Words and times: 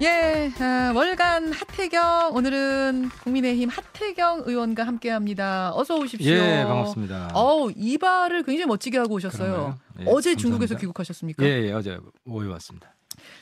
예, 0.00 0.52
아, 0.60 0.92
월간 0.94 1.52
하태경 1.52 2.30
오늘은 2.32 3.08
국민의힘 3.24 3.68
하태경 3.68 4.44
의원과 4.46 4.86
함께합니다. 4.86 5.72
어서 5.74 5.96
오십시오. 5.96 6.32
예, 6.32 6.62
반갑습니다. 6.64 7.30
어우 7.34 7.72
이발을 7.74 8.44
굉장히 8.44 8.66
멋지게 8.66 8.96
하고 8.98 9.14
오셨어요. 9.16 9.76
예, 9.98 10.02
어제 10.02 10.30
감사합니다. 10.30 10.40
중국에서 10.40 10.76
귀국하셨습니까? 10.76 11.44
예, 11.44 11.66
예, 11.66 11.72
어제 11.72 11.98
오해 12.26 12.48
왔습니다. 12.48 12.94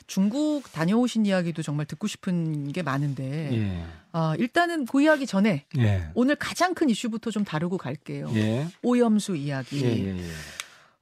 중국 0.07 0.63
다녀오신 0.71 1.27
이야기도 1.27 1.61
정말 1.61 1.85
듣고 1.85 2.07
싶은 2.07 2.71
게 2.71 2.81
많은데 2.81 3.49
예, 3.53 3.83
아, 4.11 4.33
일단은 4.39 4.85
그 4.87 5.03
이야기 5.03 5.27
전에 5.27 5.65
예, 5.77 6.07
오늘 6.15 6.35
가장 6.37 6.73
큰 6.73 6.89
이슈부터 6.89 7.29
좀 7.29 7.43
다루고 7.43 7.77
갈게요. 7.77 8.31
예, 8.33 8.67
오염수 8.81 9.35
이야기. 9.35 9.79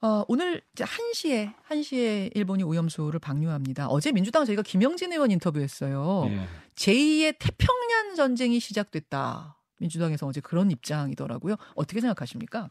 어, 0.06 0.24
오늘 0.28 0.62
이제 0.74 0.84
1시에 0.84 1.52
1시에 1.68 2.30
일본이 2.36 2.62
오염수를 2.62 3.20
방류합니다. 3.20 3.88
어제 3.88 4.12
민주당 4.12 4.46
저희가 4.46 4.62
김영진 4.62 5.12
의원 5.12 5.32
인터뷰했어요. 5.32 6.26
예. 6.30 6.48
제2의 6.76 7.36
태평양 7.40 8.14
전쟁이 8.16 8.60
시작됐다. 8.60 9.58
민주당에서 9.80 10.28
어제 10.28 10.42
그런 10.42 10.70
입장이더라고요. 10.70 11.56
어떻게 11.74 12.02
생각하십니까? 12.02 12.70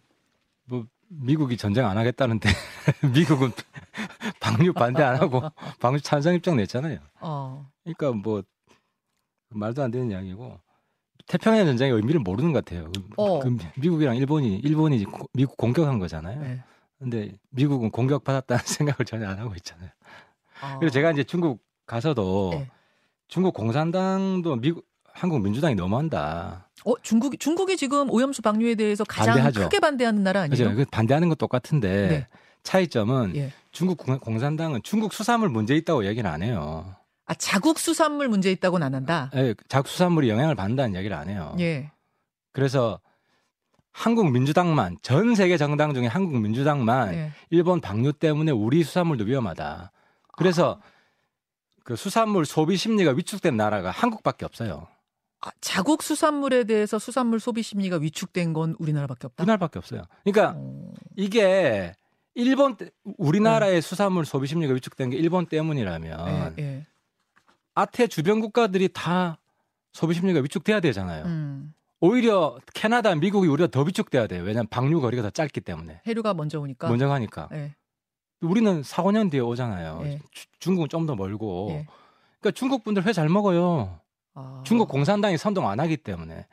뭐 0.67 0.87
미국이 1.09 1.57
전쟁 1.57 1.87
안 1.87 1.99
하겠다는데 1.99 2.49
미국은 3.15 3.51
방류 4.39 4.73
반대 4.73 5.03
안 5.03 5.17
하고 5.21 5.43
방류 5.81 6.01
찬성 6.03 6.35
입장 6.35 6.57
냈잖아요. 6.57 7.01
어. 7.21 7.69
그러니까 7.83 8.13
뭐 8.13 8.45
말도 9.51 9.83
안 9.83 9.91
되는 9.91 10.09
이야기고 10.13 10.61
태평양 11.27 11.67
전쟁의 11.67 11.95
의미를 11.97 12.21
모르는 12.21 12.53
것 12.53 12.65
같아요. 12.65 12.93
그- 12.93 13.03
어. 13.17 13.41
그 13.41 13.57
미국이랑 13.77 14.15
일본이 14.17 14.57
일본이 14.59 15.03
고- 15.05 15.29
미국 15.33 15.57
공격한 15.57 15.99
거잖아요. 15.99 16.41
네. 16.41 16.63
근데 16.99 17.33
미국은 17.51 17.91
공격받았다는 17.91 18.63
생각을 18.65 19.05
전혀 19.07 19.29
안 19.29 19.39
하고 19.39 19.55
있잖아요. 19.57 19.91
아. 20.61 20.79
그래서 20.79 20.93
제가 20.93 21.11
이제 21.13 21.25
중국 21.25 21.63
가서도 21.87 22.51
네. 22.55 22.71
중국 23.29 23.55
공산당도 23.55 24.57
미국 24.57 24.87
한국 25.13 25.41
민주당이 25.43 25.75
너무한다. 25.75 26.69
어, 26.85 26.93
중국이 27.03 27.37
중국이 27.39 27.77
지금 27.77 28.11
오염수 28.11 28.43
방류에 28.43 28.75
대해서 28.75 29.05
가장 29.05 29.35
반대하죠. 29.35 29.63
크게 29.63 29.81
반대하는 29.81 30.23
나라 30.23 30.43
아니에요? 30.43 30.51
그죠? 30.71 30.77
그 30.77 30.85
반대하는 30.91 31.29
건 31.29 31.37
똑같은데 31.37 32.09
네. 32.09 32.27
차이점은 32.63 33.37
예. 33.37 33.53
중국 33.71 33.99
공- 33.99 34.19
공산당은 34.19 34.83
중국 34.83 35.13
수산물 35.13 35.51
문제 35.51 35.75
있다고 35.77 36.07
얘기는 36.07 36.29
안 36.29 36.43
해요. 36.43 36.95
아, 37.27 37.35
자국 37.35 37.79
수산물 37.79 38.29
문제 38.29 38.51
있다고는 38.51 38.87
안 38.87 38.95
한다. 38.95 39.31
예, 39.35 39.55
자국 39.69 39.89
수산물이 39.89 40.29
영향을 40.29 40.55
받는다는 40.55 40.95
얘기를 40.97 41.17
안 41.17 41.29
해요. 41.29 41.55
예. 41.61 41.91
그래서 42.53 43.01
한국 43.97 44.33
민주당만 44.33 44.97
전 45.03 45.37
세계 45.37 45.57
정당 45.57 45.95
중에 45.95 46.09
한국 46.09 46.41
민주당만 46.41 47.15
예. 47.15 47.31
일본 47.51 47.81
방류 47.81 48.15
때문에 48.15 48.51
우리 48.51 48.83
수산물도 48.83 49.25
위험하다. 49.25 49.93
그래서 50.37 50.81
그 51.85 51.95
수산물 51.95 52.45
소비 52.45 52.77
심리가 52.77 53.13
위축된 53.13 53.57
나라가 53.57 53.93
한국밖에 53.93 54.45
없어요. 54.45 54.89
아, 55.43 55.51
자국 55.61 56.03
수산물에 56.03 56.65
대해서 56.65 56.99
수산물 56.99 57.39
소비 57.39 57.63
심리가 57.63 57.97
위축된 57.99 58.53
건 58.53 58.75
우리나라밖에 58.81 59.29
없다. 59.29 59.45
우리나라밖에 59.45 59.79
없어요. 59.79 60.03
그러니까 60.25 60.55
어. 60.59 60.91
이게 61.15 61.95
일본 62.35 62.77
때- 62.77 62.91
우리나라의 63.17 63.81
수산물 63.81 64.25
소비 64.27 64.49
심리가 64.49 64.75
위축된 64.75 65.11
게 65.11 65.17
일본 65.19 65.47
때문이라면 65.47 66.55
예, 66.59 66.63
예. 66.63 66.87
아태 67.77 68.09
주변 68.09 68.41
국가들이 68.41 68.89
다 68.93 69.39
소비 69.93 70.15
심리가 70.15 70.41
위축돼야 70.41 70.81
되잖아요. 70.81 71.27
음. 71.27 71.75
오히려 72.09 72.57
캐나다, 72.75 73.15
미국이 73.15 73.49
우리가 73.49 73.69
더 73.71 73.83
위축돼야 73.83 74.27
돼요. 74.27 74.43
왜냐하면 74.43 74.67
방류 74.69 75.01
거리가 75.01 75.23
더 75.23 75.31
짧기 75.31 75.61
때문에 75.61 76.03
해류가 76.07 76.35
먼저 76.35 76.61
오니까. 76.61 76.89
먼저 76.89 77.09
가니까. 77.09 77.49
예. 77.53 77.75
우리는 78.43 78.83
4, 78.83 79.03
5년 79.05 79.31
뒤에 79.31 79.41
오잖아요. 79.41 80.03
예. 80.05 80.19
주- 80.31 80.47
중국은 80.59 80.89
좀 80.89 81.07
더 81.07 81.15
멀고. 81.15 81.69
예. 81.71 81.87
그러니까 82.41 82.59
중국 82.59 82.85
분들 82.85 83.07
회 83.07 83.13
잘 83.13 83.29
먹어요. 83.31 84.01
아. 84.35 84.63
중국 84.67 84.89
공산당이 84.89 85.39
선동 85.39 85.69
안 85.69 85.81
하기 85.81 85.97
때문에. 85.97 86.47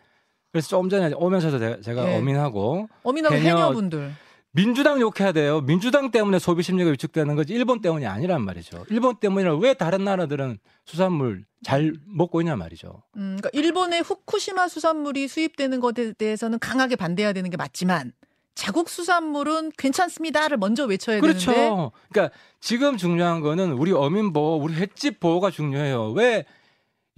그래서 0.52 0.68
조금 0.70 0.90
전에 0.90 1.14
오면서도 1.16 1.82
제가. 1.82 2.16
어민하고 2.18 2.88
어민하고 3.04 3.36
해녀- 3.36 3.56
해녀분들. 3.58 4.14
민주당 4.54 5.00
욕해야 5.00 5.32
돼요. 5.32 5.62
민주당 5.62 6.12
때문에 6.12 6.38
소비 6.40 6.62
심리가 6.62 6.92
위축되는 6.92 7.36
거지 7.36 7.54
일본 7.54 7.82
때문이 7.82 8.06
아니란 8.06 8.44
말이죠. 8.44 8.86
일본 8.90 9.16
때문이라 9.16 9.56
왜 9.58 9.74
다른 9.74 10.04
나라들은 10.04 10.60
수산물 10.86 11.46
잘 11.64 11.94
먹고 12.06 12.42
있냐 12.42 12.56
말이죠. 12.56 13.02
음, 13.16 13.38
그러니까 13.40 13.50
일본의 13.54 14.02
후쿠시마 14.02 14.68
수산물이 14.68 15.28
수입되는 15.28 15.80
것에 15.80 16.14
대해서는 16.14 16.60
강하게 16.60 16.98
반대해야 16.98 17.32
되는 17.32 17.50
게 17.50 17.56
맞지만 17.56 18.12
자국 18.54 18.90
수산물은 18.90 19.72
괜찮습니다를 19.78 20.58
먼저 20.58 20.86
외쳐야 20.86 21.22
되는데 21.22 21.46
그렇죠. 21.46 21.92
그러니까 22.10 22.36
지금 22.60 22.98
중요한 22.98 23.40
거는 23.40 23.72
우리 23.72 23.94
어민 23.94 24.34
보호, 24.34 24.62
우리 24.62 24.74
횟집 24.74 25.22
보호가 25.22 25.50
중요해요. 25.50 26.12
왜 26.12 26.46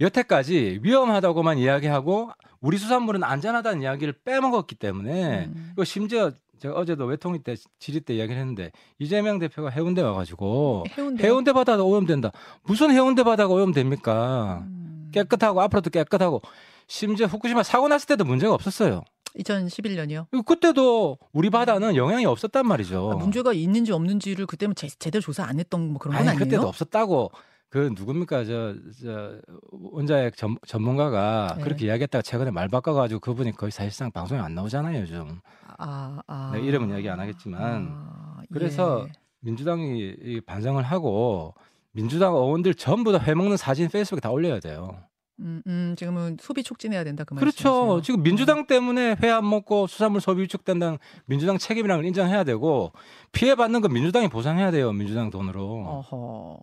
여태까지 0.00 0.80
위험하다고만 0.82 1.58
이야기하고 1.58 2.30
우리 2.60 2.78
수산물은 2.78 3.24
안전하다는 3.24 3.82
이야기를 3.82 4.14
빼먹었기 4.24 4.76
때문에 4.76 5.46
음. 5.46 5.74
심지어 5.84 6.32
제가 6.58 6.74
어제도 6.74 7.04
외통위 7.04 7.42
때 7.42 7.54
질의 7.78 8.02
때 8.02 8.14
이야기를 8.14 8.40
했는데 8.40 8.70
이재명 8.98 9.38
대표가 9.38 9.70
해운대 9.70 10.02
와가지고 10.02 10.84
해운대 10.96 11.26
해운대 11.26 11.52
바다가 11.52 11.82
오염된다. 11.82 12.30
무슨 12.62 12.90
해운대 12.90 13.22
바다가 13.22 13.52
오염됩니까? 13.52 14.64
음. 14.66 15.10
깨끗하고 15.12 15.60
앞으로도 15.60 15.90
깨끗하고 15.90 16.42
심지어 16.86 17.26
후쿠시마 17.26 17.62
사고 17.62 17.88
났을 17.88 18.06
때도 18.06 18.24
문제가 18.24 18.54
없었어요. 18.54 19.02
2011년이요. 19.38 20.44
그때도 20.44 21.18
우리 21.32 21.50
바다는 21.50 21.96
영향이 21.96 22.24
없었단 22.24 22.66
말이죠. 22.66 23.12
아, 23.12 23.16
문제가 23.16 23.52
있는지 23.52 23.92
없는지를 23.92 24.46
그때는 24.46 24.74
제, 24.74 24.88
제대로 24.98 25.20
조사 25.20 25.44
안 25.44 25.58
했던 25.58 25.88
뭐 25.88 25.98
그런 25.98 26.12
건 26.12 26.20
아니, 26.20 26.28
아니 26.28 26.38
에요? 26.38 26.44
그때도 26.44 26.68
없었다고 26.68 27.32
그 27.74 27.92
누굽니까 27.96 28.44
저, 28.44 28.74
저 29.02 29.32
원자핵 29.72 30.36
전, 30.36 30.56
전문가가 30.64 31.54
네. 31.56 31.64
그렇게 31.64 31.86
이야기했다가 31.86 32.22
최근에 32.22 32.52
말 32.52 32.68
바꿔가지고 32.68 33.18
그분이 33.18 33.56
거의 33.56 33.72
사실상 33.72 34.12
방송에 34.12 34.40
안 34.40 34.54
나오잖아요 34.54 35.00
요즘 35.00 35.40
아, 35.78 36.20
아. 36.26 36.50
내 36.54 36.60
이름은 36.60 36.96
얘기 36.96 37.08
안 37.08 37.18
하겠지만 37.20 37.88
아, 37.90 38.42
그래서 38.52 39.06
예. 39.08 39.12
민주당이 39.40 40.14
이 40.22 40.40
반성을 40.40 40.82
하고 40.82 41.54
민주당 41.92 42.34
의원들 42.34 42.74
전부 42.74 43.12
다 43.12 43.18
회먹는 43.18 43.56
사진 43.56 43.88
페이스북에 43.88 44.20
다 44.20 44.30
올려야 44.30 44.60
돼요. 44.60 44.96
음, 45.40 45.60
음, 45.66 45.94
지금은 45.98 46.36
소비 46.40 46.62
촉진해야 46.62 47.02
된다 47.02 47.24
그 47.24 47.34
그렇죠. 47.34 47.68
말씀이세요? 47.70 48.02
지금 48.02 48.22
민주당 48.22 48.66
때문에 48.68 49.16
회 49.20 49.30
안 49.30 49.48
먹고 49.48 49.88
수산물 49.88 50.20
소비 50.20 50.42
위축된다는 50.42 50.98
민주당 51.26 51.58
책임이라는 51.58 52.02
걸 52.02 52.06
인정해야 52.06 52.44
되고 52.44 52.92
피해 53.32 53.54
받는 53.56 53.80
건 53.80 53.92
민주당이 53.92 54.28
보상해야 54.28 54.70
돼요. 54.70 54.92
민주당 54.92 55.30
돈으로. 55.30 55.84
어허. 55.86 56.60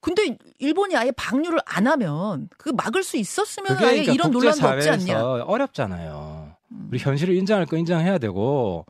근데 0.00 0.36
일본이 0.58 0.96
아예 0.96 1.12
방류를 1.12 1.60
안 1.64 1.86
하면 1.86 2.48
그 2.58 2.70
막을 2.70 3.04
수 3.04 3.16
있었으면 3.16 3.72
아예 3.76 3.78
그러니까 4.02 4.12
이런 4.12 4.30
논란도 4.32 4.66
없지 4.66 4.90
않냐? 4.90 5.22
어렵잖아요. 5.44 6.37
음. 6.72 6.88
우리 6.90 6.98
현실을 6.98 7.34
인정할 7.34 7.66
거 7.66 7.76
인정해야 7.76 8.18
되고 8.18 8.84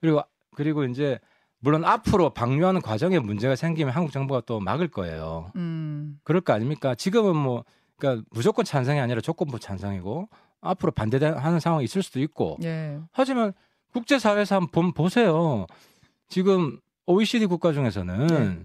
그리고 0.00 0.22
그리고 0.54 0.84
이제 0.84 1.18
물론 1.60 1.84
앞으로 1.84 2.30
방류하는 2.30 2.80
과정에 2.80 3.18
문제가 3.18 3.54
생기면 3.56 3.94
한국 3.94 4.10
정부가 4.12 4.42
또 4.46 4.58
막을 4.60 4.88
거예요. 4.88 5.52
음. 5.56 6.18
그럴 6.24 6.40
거 6.40 6.52
아닙니까? 6.52 6.94
지금은 6.94 7.36
뭐 7.36 7.64
그러니까 7.96 8.24
무조건 8.32 8.64
찬성이 8.64 8.98
아니라 9.00 9.20
조건부 9.20 9.58
찬성이고 9.60 10.28
앞으로 10.60 10.92
반대하는 10.92 11.60
상황이 11.60 11.84
있을 11.84 12.02
수도 12.02 12.20
있고 12.20 12.58
예. 12.62 12.98
하지만 13.12 13.52
국제사회에서 13.92 14.56
한번 14.56 14.70
본- 14.70 14.92
보세요. 14.92 15.66
지금 16.28 16.78
OECD 17.06 17.46
국가 17.46 17.72
중에서는 17.72 18.26
네. 18.26 18.58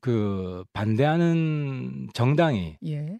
그 0.00 0.64
반대하는 0.72 2.08
정당이 2.14 2.78
예. 2.86 3.18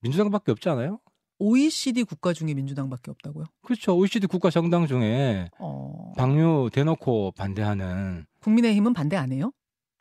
민주당밖에 0.00 0.52
없지 0.52 0.68
않아요? 0.68 1.00
OECD 1.40 2.04
국가 2.04 2.32
중에 2.32 2.54
민주당밖에 2.54 3.10
없다고요? 3.10 3.46
그렇죠. 3.62 3.96
OECD 3.96 4.26
국가 4.26 4.50
정당 4.50 4.86
중에 4.86 5.50
어. 5.58 6.12
방류 6.16 6.70
대놓고 6.72 7.32
반대하는 7.32 8.26
국민의힘은 8.42 8.92
반대 8.92 9.16
안 9.16 9.32
해요? 9.32 9.50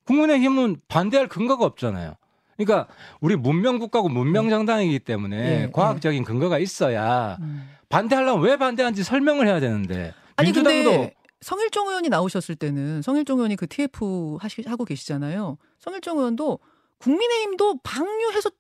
국민의힘은 0.06 0.82
반대할 0.88 1.28
근거가 1.28 1.66
없잖아요. 1.66 2.16
그러니까 2.58 2.94
우리 3.22 3.38
문명 3.38 3.80
국가고 3.80 4.10
문명 4.10 4.50
정당이기 4.50 5.00
때문에 5.00 5.38
예, 5.38 5.70
과학적인 5.72 6.26
근거가 6.26 6.60
있어야 6.60 7.38
음. 7.40 7.70
반대하려면 7.88 8.44
왜 8.44 8.58
반대하는지 8.58 9.04
설명을 9.04 9.48
해야 9.48 9.62
되는데 9.62 10.14
아니 10.36 10.48
민주당도 10.48 10.92
근데 10.92 11.16
성일종 11.40 11.88
의원이 11.88 12.10
나오셨을 12.10 12.56
때는 12.56 13.02
성일종 13.02 13.38
의원이 13.38 13.56
그 13.56 13.66
TF 13.66 14.38
하시, 14.42 14.64
하고 14.66 14.84
계시잖아요. 14.84 15.58
성일종 15.80 16.18
의원도 16.18 16.60
국민의힘도 16.98 17.80
방류해서 17.82 18.52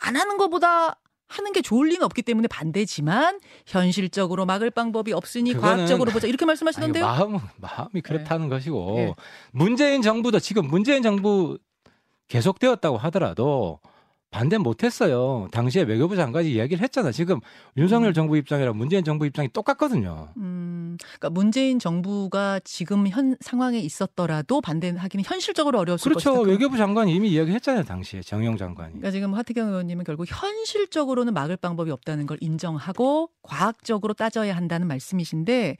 안 0.00 0.16
하는 0.16 0.36
것보다 0.36 0.98
하는 1.28 1.52
게 1.52 1.62
좋을 1.62 1.88
리는 1.88 2.02
없기 2.02 2.22
때문에 2.22 2.48
반대지만 2.48 3.40
현실적으로 3.66 4.46
막을 4.46 4.70
방법이 4.70 5.12
없으니 5.12 5.54
과학적으로 5.54 6.12
보자 6.12 6.26
이렇게 6.26 6.44
아니, 6.44 6.48
말씀하시던데요. 6.48 7.04
마음은 7.04 7.40
마음이 7.56 8.00
그렇다는 8.02 8.48
것이고 8.48 8.94
예. 8.98 9.14
문재인 9.52 10.02
정부도 10.02 10.38
지금 10.38 10.66
문재인 10.66 11.02
정부 11.02 11.58
계속되었다고 12.28 12.98
하더라도 12.98 13.80
반대 14.34 14.58
못했어요. 14.58 15.46
당시에 15.52 15.82
외교부 15.84 16.16
장관이 16.16 16.50
이야기를 16.50 16.82
했잖아. 16.82 17.12
지금 17.12 17.38
윤석열 17.76 18.10
음. 18.10 18.14
정부 18.14 18.36
입장이랑 18.36 18.76
문재인 18.76 19.04
정부 19.04 19.26
입장이 19.26 19.48
똑같거든요. 19.52 20.28
음, 20.38 20.98
그러니까 20.98 21.30
문재인 21.30 21.78
정부가 21.78 22.58
지금 22.64 23.06
현 23.06 23.36
상황에 23.40 23.78
있었더라도 23.78 24.60
반대하기는 24.60 25.24
현실적으로 25.24 25.78
어려웠을 25.78 26.10
그렇죠. 26.10 26.32
것이다. 26.34 26.50
외교부 26.50 26.76
장관이 26.76 27.14
이미 27.14 27.30
이야기했잖아요. 27.30 27.84
당시에 27.84 28.22
정영 28.22 28.56
장관이. 28.56 28.94
그러니까 28.94 29.12
지금 29.12 29.34
하태경 29.34 29.68
의원님은 29.68 30.02
결국 30.02 30.26
현실적으로는 30.28 31.32
막을 31.32 31.56
방법이 31.56 31.92
없다는 31.92 32.26
걸 32.26 32.36
인정하고 32.40 33.30
과학적으로 33.42 34.14
따져야 34.14 34.56
한다는 34.56 34.88
말씀이신데, 34.88 35.76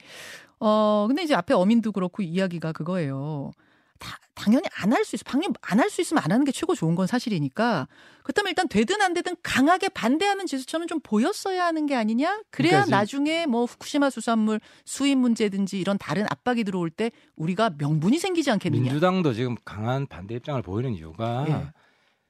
어 0.61 1.05
근데 1.09 1.23
이제 1.23 1.35
앞에 1.35 1.53
어민도 1.53 1.91
그렇고 1.91 2.23
이야기가 2.23 2.71
그거예요. 2.71 3.51
다, 3.99 4.17
당연히 4.33 4.63
안 4.81 4.91
할 4.93 5.05
수 5.05 5.15
있어. 5.15 5.23
당연히 5.23 5.53
안 5.61 5.79
할 5.79 5.89
수 5.89 6.01
있으면 6.01 6.21
안 6.23 6.31
하는 6.31 6.45
게 6.45 6.51
최고 6.51 6.75
좋은 6.75 6.95
건 6.95 7.07
사실이니까. 7.07 7.87
그렇다면 8.23 8.49
일단 8.51 8.67
되든 8.67 9.01
안 9.01 9.13
되든 9.13 9.35
강하게 9.43 9.89
반대하는 9.89 10.45
지수처는 10.47 10.87
좀 10.87 10.99
보였어야 11.01 11.65
하는 11.65 11.85
게 11.85 11.95
아니냐? 11.95 12.41
그래야 12.49 12.71
그러니까 12.83 12.97
나중에 12.97 13.45
뭐 13.45 13.65
후쿠시마 13.65 14.09
수산물 14.09 14.59
수입 14.83 15.17
문제든지 15.17 15.79
이런 15.79 15.97
다른 15.97 16.25
압박이 16.29 16.63
들어올 16.63 16.89
때 16.89 17.11
우리가 17.35 17.71
명분이 17.77 18.17
생기지 18.19 18.51
않겠느냐? 18.51 18.83
민주당도 18.83 19.33
지금 19.33 19.55
강한 19.63 20.07
반대 20.07 20.35
입장을 20.35 20.61
보이는 20.61 20.93
이유가 20.93 21.45
예. 21.47 21.67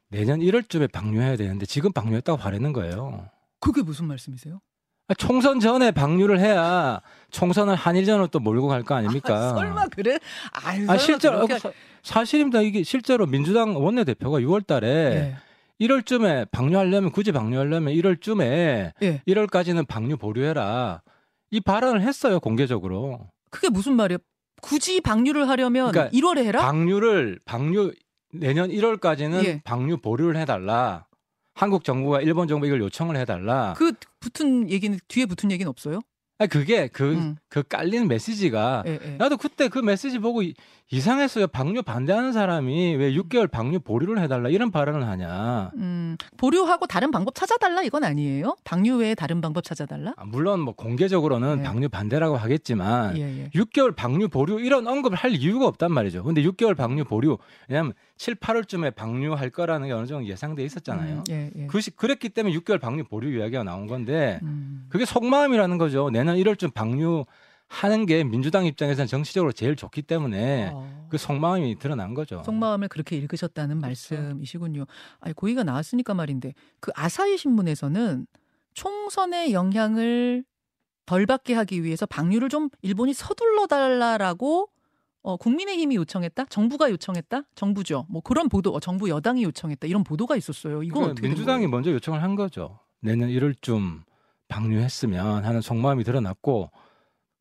내년 0.09 0.39
1월쯤에 0.41 0.91
방류해야 0.91 1.35
되는데 1.37 1.65
지금 1.65 1.91
방류했다고 1.91 2.37
바라는 2.37 2.73
거예요. 2.73 3.29
그게 3.59 3.81
무슨 3.81 4.05
말씀이세요? 4.05 4.61
아, 5.07 5.13
총선 5.13 5.59
전에 5.59 5.91
방류를 5.91 6.39
해야 6.39 6.99
총선을 7.31 7.75
한일전으로 7.75 8.27
또 8.27 8.39
몰고 8.39 8.67
갈 8.67 8.83
거 8.83 8.95
아닙니까? 8.95 9.51
아, 9.51 9.53
설마 9.53 9.87
그래? 9.87 10.17
아유, 10.63 10.85
아, 10.89 10.97
실제로 10.97 11.37
그렇게- 11.45 11.59
사- 11.59 11.71
사실입니다. 12.01 12.61
이게 12.61 12.83
실제로 12.83 13.25
민주당 13.27 13.75
원내대표가 13.83 14.39
6월달에 14.39 14.83
예. 14.83 15.35
1월쯤에 15.81 16.49
방류하려면 16.51 17.11
굳이 17.11 17.31
방류하려면 17.31 17.93
1월쯤에 17.93 18.93
예. 19.01 19.21
1월까지는 19.27 19.87
방류 19.87 20.17
보류해라 20.17 21.01
이 21.51 21.59
발언을 21.61 22.01
했어요 22.01 22.39
공개적으로. 22.39 23.27
그게 23.51 23.69
무슨 23.69 23.93
말이야? 23.95 24.17
굳이 24.61 25.01
방류를 25.01 25.47
하려면 25.49 25.91
그러니까 25.91 26.15
1월에 26.17 26.43
해라? 26.45 26.61
방류를 26.61 27.39
방류 27.45 27.93
내년 28.33 28.69
1월까지는 28.69 29.43
예. 29.45 29.61
방류 29.63 29.97
보류를 29.97 30.37
해달라. 30.37 31.04
한국 31.55 31.85
정부가 31.85 32.21
일본 32.21 32.47
정부 32.47 32.67
이걸 32.67 32.81
요청을 32.81 33.15
해달라. 33.15 33.73
그 33.77 33.93
붙은 34.19 34.69
얘기는 34.69 34.97
뒤에 35.07 35.25
붙은 35.25 35.51
얘기는 35.51 35.67
없어요? 35.69 36.01
아니, 36.37 36.49
그게 36.49 36.87
그, 36.89 37.13
음. 37.13 37.37
그 37.47 37.63
깔린 37.63 38.09
메시지가 38.09 38.83
예, 38.87 38.99
예. 39.01 39.11
나도 39.15 39.37
그때 39.37 39.69
그 39.69 39.79
메시지 39.79 40.19
보고 40.19 40.43
이- 40.43 40.53
이상했어요. 40.91 41.47
방류 41.47 41.83
반대하는 41.83 42.33
사람이 42.33 42.95
왜 42.97 43.13
6개월 43.13 43.49
방류 43.49 43.79
보류를 43.79 44.19
해달라 44.21 44.49
이런 44.49 44.69
발언을 44.69 45.07
하냐. 45.07 45.71
음, 45.77 46.17
보류하고 46.35 46.87
다른 46.87 47.09
방법 47.11 47.35
찾아달라 47.35 47.83
이건 47.83 48.03
아니에요? 48.03 48.57
방류 48.65 48.97
외에 48.97 49.15
다른 49.15 49.39
방법 49.39 49.63
찾아달라? 49.63 50.13
아, 50.17 50.25
물론 50.25 50.59
뭐 50.59 50.75
공개적으로는 50.75 51.59
네. 51.59 51.63
방류 51.63 51.87
반대라고 51.87 52.35
하겠지만 52.35 53.17
예, 53.17 53.21
예. 53.45 53.49
6개월 53.55 53.95
방류 53.95 54.27
보류 54.27 54.59
이런 54.59 54.87
언급을 54.87 55.17
할 55.17 55.31
이유가 55.31 55.67
없단 55.67 55.89
말이죠. 55.93 56.23
근데 56.25 56.43
6개월 56.43 56.75
방류 56.75 57.05
보류 57.05 57.37
왜냐하면 57.69 57.93
7, 58.17 58.35
8월쯤에 58.35 58.95
방류할 58.95 59.49
거라는 59.49 59.87
게 59.87 59.93
어느 59.93 60.05
정도 60.05 60.25
예상돼 60.25 60.63
있었잖아요. 60.63 61.17
음, 61.17 61.23
예, 61.29 61.51
예. 61.55 61.67
그 61.67 61.81
시, 61.81 61.91
그랬기 61.91 62.29
때문에 62.29 62.55
6개월 62.57 62.79
방류 62.79 63.05
보류 63.05 63.37
이야기가 63.37 63.63
나온 63.63 63.87
건데 63.87 64.39
음. 64.43 64.85
그게 64.89 65.05
속마음이라는 65.05 65.77
거죠. 65.77 66.09
내년 66.09 66.37
1월쯤 66.37 66.73
방류 66.73 67.25
하는 67.67 68.05
게 68.05 68.23
민주당 68.23 68.65
입장에서는 68.65 69.07
정치적으로 69.07 69.51
제일 69.51 69.75
좋기 69.75 70.03
때문에 70.03 70.71
어. 70.73 71.07
그 71.09 71.17
속마음이 71.17 71.77
드러난 71.79 72.13
거죠. 72.13 72.41
속마음을 72.45 72.87
그렇게 72.87 73.17
읽으셨다는 73.17 73.81
그렇죠. 73.81 74.15
말씀이시군요. 74.15 74.85
아니, 75.19 75.33
고의가 75.33 75.63
나왔으니까 75.63 76.13
말인데 76.13 76.53
그 76.79 76.91
아사히 76.95 77.37
신문에서는 77.37 78.27
총선의 78.73 79.53
영향을 79.53 80.45
덜 81.05 81.25
받게 81.25 81.53
하기 81.53 81.83
위해서 81.83 82.05
방류를 82.05 82.49
좀 82.49 82.69
일본이 82.81 83.13
서둘러 83.13 83.67
달라라고 83.67 84.69
어, 85.25 85.37
국민의힘이 85.37 85.95
요청했다, 85.95 86.45
정부가 86.45 86.91
요청했다, 86.91 87.41
정부죠. 87.55 88.05
뭐 88.09 88.21
그런 88.21 88.47
보도, 88.47 88.71
어, 88.75 88.79
정부 88.79 89.09
여당이 89.09 89.43
요청했다 89.43 89.87
이런 89.87 90.03
보도가 90.03 90.35
있었어요. 90.35 90.83
이건 90.83 90.93
그러니까 90.93 91.11
어떻게 91.13 91.21
된 91.23 91.31
민주당이? 91.31 91.67
먼저 91.67 91.91
요청을 91.91 92.21
한 92.21 92.35
거죠. 92.35 92.77
내년 92.99 93.29
1월쯤 93.29 94.03
방류했으면 94.49 95.43
하는 95.43 95.61
속마음이 95.61 96.03
드러났고 96.03 96.69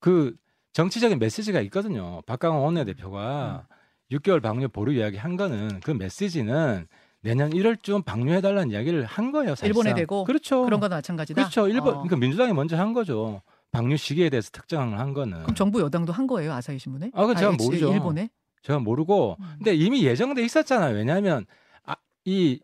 그 0.00 0.34
정치적인 0.72 1.18
메시지가 1.18 1.60
있거든요. 1.62 2.22
박강원 2.24 2.62
원내대표가 2.62 3.66
음. 3.70 4.16
6개월 4.16 4.40
방류 4.40 4.70
보류 4.70 4.98
이야기 4.98 5.18
한 5.18 5.36
거는 5.36 5.80
그 5.80 5.90
메시지는 5.90 6.86
내년 7.20 7.50
1월쯤 7.50 8.06
방류해달라는 8.06 8.70
이야기를 8.70 9.04
한 9.04 9.30
거예요. 9.30 9.50
사실상. 9.50 9.68
일본에 9.68 9.94
대고 9.94 10.24
그렇죠. 10.24 10.64
그런 10.64 10.80
거나 10.80 10.96
마찬가지다. 10.96 11.42
그렇죠. 11.42 11.68
일본 11.68 11.88
어. 11.88 11.92
그러니까 11.98 12.16
민주당이 12.16 12.54
먼저 12.54 12.78
한 12.78 12.94
거죠. 12.94 13.42
방류 13.74 13.96
시기에 13.96 14.30
대해서 14.30 14.50
특정을 14.52 14.98
한 15.00 15.12
거는 15.12 15.42
그럼 15.42 15.54
정부 15.56 15.80
여당도 15.80 16.12
한 16.12 16.28
거예요 16.28 16.52
아사히 16.52 16.78
신문에? 16.78 17.10
아, 17.12 17.20
그건 17.22 17.36
제가 17.36 17.50
아, 17.50 17.56
예, 17.58 17.64
모르죠. 17.64 17.92
일본에? 17.92 18.30
제가 18.62 18.78
모르고 18.78 19.36
음. 19.40 19.44
근데 19.58 19.74
이미 19.74 20.04
예정돼 20.04 20.42
있었잖아요. 20.44 20.94
왜냐하면 20.94 21.44
아, 21.84 21.96
이 22.24 22.60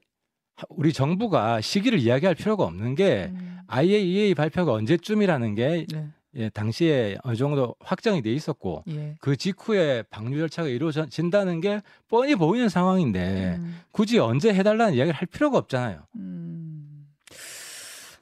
우리 0.69 0.93
정부가 0.93 1.61
시기를 1.61 1.99
이야기할 1.99 2.37
필요가 2.37 2.65
없는 2.65 2.95
게 2.95 3.31
음. 3.35 3.59
IAEA 3.67 4.35
발표가 4.35 4.73
언제쯤이라는 4.73 5.55
게 5.57 5.87
네. 5.93 6.09
예, 6.37 6.49
당시에 6.51 7.17
어느 7.25 7.35
정도 7.35 7.75
확정이 7.81 8.23
돼 8.23 8.33
있었고 8.33 8.85
예. 8.89 9.17
그 9.21 9.37
직후에 9.37 10.05
방류 10.11 10.39
절차가 10.39 10.69
이루어진다는 10.69 11.61
게 11.61 11.83
뻔히 12.09 12.37
보이는 12.37 12.69
상황인데 12.69 13.57
음. 13.59 13.81
굳이 13.91 14.21
언제 14.21 14.55
해달라는 14.55 14.95
이야기를 14.95 15.19
할 15.19 15.27
필요가 15.27 15.59
없잖아요. 15.59 16.07
음. 16.17 16.30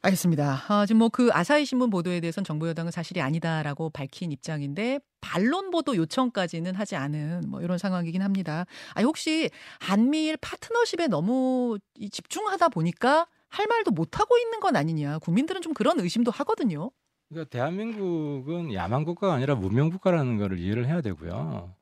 알겠습니다. 0.03 0.63
아, 0.69 0.87
지금 0.87 0.99
뭐 1.01 1.09
그 1.09 1.31
아사히 1.33 1.65
신문 1.65 1.91
보도에 1.91 2.21
대해서는 2.21 2.45
정부 2.45 2.69
여당은 2.69 2.93
사실이 2.93 3.21
아니다라고 3.21 3.91
밝힌 3.91 4.31
입장인데 4.31 5.01
반론 5.21 5.71
보도 5.71 5.97
요청까지는 5.97 6.75
하지 6.77 6.95
않은 6.95 7.43
뭐 7.49 7.61
이런 7.61 7.79
상황이긴 7.79 8.23
합니다. 8.23 8.67
아니 8.95 9.05
혹시 9.05 9.51
한미일 9.81 10.37
파트너십에 10.37 11.09
너무 11.09 11.79
이 11.97 12.09
집중하다 12.11 12.69
보니까 12.69 13.27
할 13.49 13.67
말도 13.67 13.91
못 13.91 14.21
하고 14.21 14.37
있는 14.39 14.61
건 14.61 14.77
아니냐. 14.77 15.19
국민들은 15.19 15.63
좀 15.63 15.75
그런 15.75 15.99
의심도 15.99 16.31
하거든요. 16.31 16.91
그러니까 17.31 17.51
대한민국은 17.51 18.73
야만 18.75 19.05
국가가 19.05 19.35
아니라 19.35 19.55
문명 19.57 19.91
국가라는 19.91 20.39
거를 20.39 20.59
이해를 20.59 20.87
해야 20.87 21.01
되고요. 21.01 21.75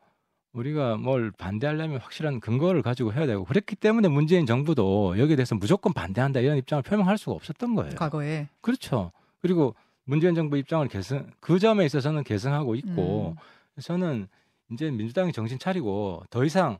우리가 0.56 0.96
뭘 0.96 1.30
반대하려면 1.30 2.00
확실한 2.00 2.40
근거를 2.40 2.82
가지고 2.82 3.12
해야 3.12 3.26
되고 3.26 3.44
그랬기 3.44 3.76
때문에 3.76 4.08
문재인 4.08 4.46
정부도 4.46 5.18
여기에 5.18 5.36
대해서 5.36 5.54
무조건 5.54 5.92
반대한다 5.92 6.40
이런 6.40 6.56
입장을 6.56 6.82
표명할 6.82 7.18
수가 7.18 7.32
없었던 7.32 7.74
거예요. 7.74 7.94
과거에. 7.94 8.48
그렇죠. 8.62 9.12
그리고 9.42 9.74
문재인 10.04 10.34
정부 10.34 10.56
입장을 10.56 10.86
계승 10.88 11.30
그 11.40 11.58
점에 11.58 11.84
있어서는 11.84 12.24
계승하고 12.24 12.74
있고 12.76 13.36
음. 13.36 13.80
저는 13.80 14.28
이제 14.72 14.90
민주당이 14.90 15.32
정신 15.32 15.58
차리고 15.58 16.24
더 16.30 16.44
이상 16.44 16.78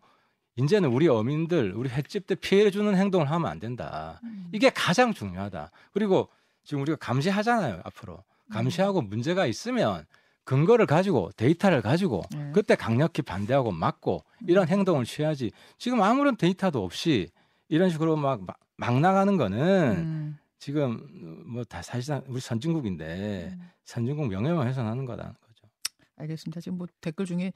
이제는 0.56 0.88
우리 0.88 1.06
어민들 1.06 1.74
우리 1.76 1.90
횟집들 1.90 2.36
피해 2.36 2.70
주는 2.70 2.96
행동을 2.96 3.30
하면 3.30 3.50
안 3.50 3.58
된다. 3.58 4.20
음. 4.24 4.48
이게 4.52 4.70
가장 4.70 5.12
중요하다. 5.12 5.70
그리고 5.92 6.28
지금 6.64 6.80
우리가 6.80 6.96
감시하잖아요, 6.96 7.82
앞으로. 7.84 8.24
감시하고 8.50 9.00
음. 9.00 9.08
문제가 9.08 9.44
있으면 9.46 10.06
근거를 10.46 10.86
가지고 10.86 11.30
데이터를 11.36 11.82
가지고 11.82 12.22
네. 12.32 12.50
그때 12.54 12.74
강력히 12.76 13.20
반대하고 13.20 13.72
막고 13.72 14.24
이런 14.46 14.68
행동을 14.68 15.04
취해야지. 15.04 15.50
지금 15.76 16.00
아무런 16.02 16.36
데이터도 16.36 16.82
없이 16.82 17.28
이런 17.68 17.90
식으로 17.90 18.16
막막 18.16 19.00
나가는 19.00 19.36
거는 19.36 19.58
음. 19.98 20.38
지금 20.58 21.42
뭐 21.52 21.64
다 21.64 21.82
사실상 21.82 22.22
우리 22.28 22.40
선진국인데 22.40 23.50
음. 23.52 23.68
선진국 23.84 24.28
명예만 24.28 24.66
훼손하는 24.68 25.04
거다는 25.04 25.32
거죠. 25.32 25.68
알겠습니다. 26.16 26.60
지금 26.60 26.78
뭐 26.78 26.86
댓글 27.00 27.26
중에 27.26 27.52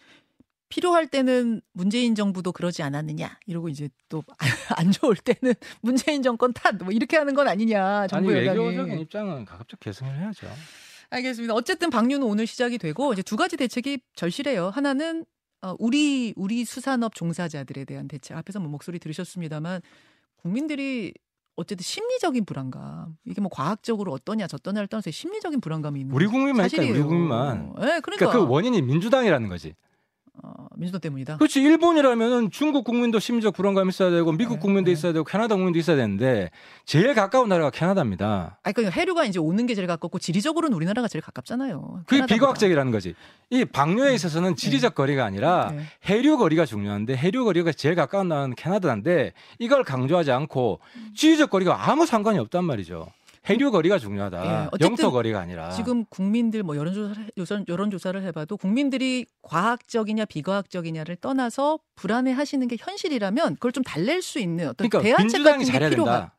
필요할 0.69 1.07
때는 1.09 1.61
문재인 1.73 2.15
정부도 2.15 2.53
그러지 2.53 2.83
않았느냐 2.83 3.39
이러고 3.47 3.69
이제 3.69 3.89
또 4.09 4.23
안 4.77 4.91
좋을 4.93 5.15
때는 5.17 5.55
문재인 5.81 6.23
정권 6.23 6.53
탓 6.53 6.75
뭐 6.83 6.93
이렇게 6.93 7.17
하는 7.17 7.35
건 7.35 7.47
아니냐 7.49 7.99
아니 8.01 8.09
정부 8.09 8.31
여당이. 8.37 8.59
외교적인 8.59 8.99
입장은 9.01 9.45
가급적 9.45 9.79
개선을 9.81 10.17
해야죠. 10.19 10.49
알겠습니다. 11.11 11.55
어쨌든 11.55 11.91
방류는 11.91 12.27
오늘 12.27 12.47
시작이 12.47 12.79
되고 12.79 13.13
이제 13.13 13.23
두 13.23 13.37
가지 13.37 13.57
대책이 13.57 13.99
절실해요. 14.15 14.71
하나는 14.71 15.25
어, 15.63 15.75
우리 15.79 16.33
우리 16.37 16.65
수산업 16.65 17.15
종사자들에 17.15 17.85
대한 17.85 18.09
대책. 18.09 18.37
앞에서 18.37 18.61
뭐 18.61 18.71
목소리 18.71 18.99
들으셨습니다만 18.99 19.83
국민들이 20.37 21.13
어쨌든 21.57 21.83
심리적인 21.83 22.47
불안감 22.47 23.17
이게 23.27 23.41
뭐 23.41 23.51
과학적으로 23.53 24.13
어떠냐 24.13 24.47
저떠냐를 24.47 24.87
떠나서 24.89 25.11
심리적인 25.11 25.61
불안감이 25.61 26.01
있는 26.01 26.15
우리 26.15 26.27
국민만. 26.27 26.69
사실이에요. 26.69 26.95
우리 26.95 27.03
국민만. 27.03 27.75
예, 27.79 27.83
그러니까, 27.83 28.01
그러니까 28.01 28.39
그 28.39 28.47
원인이 28.47 28.81
민주당이라는 28.81 29.49
거지. 29.49 29.75
어, 30.43 30.67
민주당 30.77 31.01
때문이다. 31.01 31.37
그렇지 31.37 31.61
일본이라면은 31.61 32.51
중국 32.51 32.85
국민도 32.85 33.19
심지어 33.19 33.51
불안감이 33.51 33.89
있어야 33.91 34.11
되고 34.11 34.33
미국 34.33 34.55
네, 34.55 34.61
국민도 34.61 34.89
네. 34.89 34.93
있어야 34.93 35.13
되고 35.13 35.25
캐나다 35.25 35.55
국민도 35.55 35.79
있어야 35.79 35.97
되는데 35.97 36.51
제일 36.85 37.15
가까운 37.15 37.49
나라가 37.49 37.71
캐나다입니다. 37.71 38.59
아니 38.63 38.73
그러니까 38.75 38.99
해류가 38.99 39.25
이제 39.25 39.39
오는 39.39 39.67
게 39.67 39.75
제일 39.75 39.87
가깝고 39.87 40.19
지리적으로는 40.19 40.75
우리나라가 40.75 41.09
제일 41.09 41.23
가깝잖아요. 41.23 42.03
그게 42.07 42.17
캐나다보다. 42.17 42.35
비과학적이라는 42.35 42.93
거지. 42.93 43.15
이 43.51 43.65
방류에 43.65 44.15
있어서는 44.15 44.57
지리적 44.57 44.95
거리가 44.95 45.25
아니라 45.25 45.73
네. 45.75 45.83
해류 46.07 46.39
거리가 46.39 46.65
중요한데 46.65 47.17
해류 47.17 47.45
거리가 47.45 47.73
제일 47.73 47.95
가까운 47.95 48.29
나라는 48.29 48.55
캐나다인데 48.55 49.33
이걸 49.59 49.85
강조하지 49.85 50.31
않고 50.33 50.81
지리적 51.15 51.51
거리가 51.51 51.91
아무 51.91 52.07
상관이 52.07 52.39
없단 52.39 52.65
말이죠. 52.65 53.09
해류 53.49 53.71
거리가 53.71 53.99
중요하다. 53.99 54.45
예, 54.45 54.85
영토 54.85 55.11
거리가 55.11 55.41
아니라. 55.41 55.71
지금 55.71 56.05
국민들 56.05 56.63
뭐 56.63 56.77
여론조사를 56.77 57.31
여론, 57.39 57.65
여론조사를 57.67 58.23
해봐도 58.25 58.57
국민들이 58.57 59.25
과학적이냐 59.43 60.27
비과학적이냐를 60.27 61.17
떠나서 61.17 61.79
불안해하시는 61.97 62.69
게 62.69 62.77
현실이라면 62.79 63.55
그걸 63.55 63.73
좀 63.73 63.83
달랠 63.83 64.21
수 64.21 64.39
있는 64.39 64.69
어떤 64.69 64.89
그러니까 64.89 65.01
대안책 65.01 65.25
민주당이 65.25 65.59
같은 65.59 65.67
게 65.67 65.73
잘해야 65.73 65.91
필요하. 65.91 66.13
된다. 66.13 66.35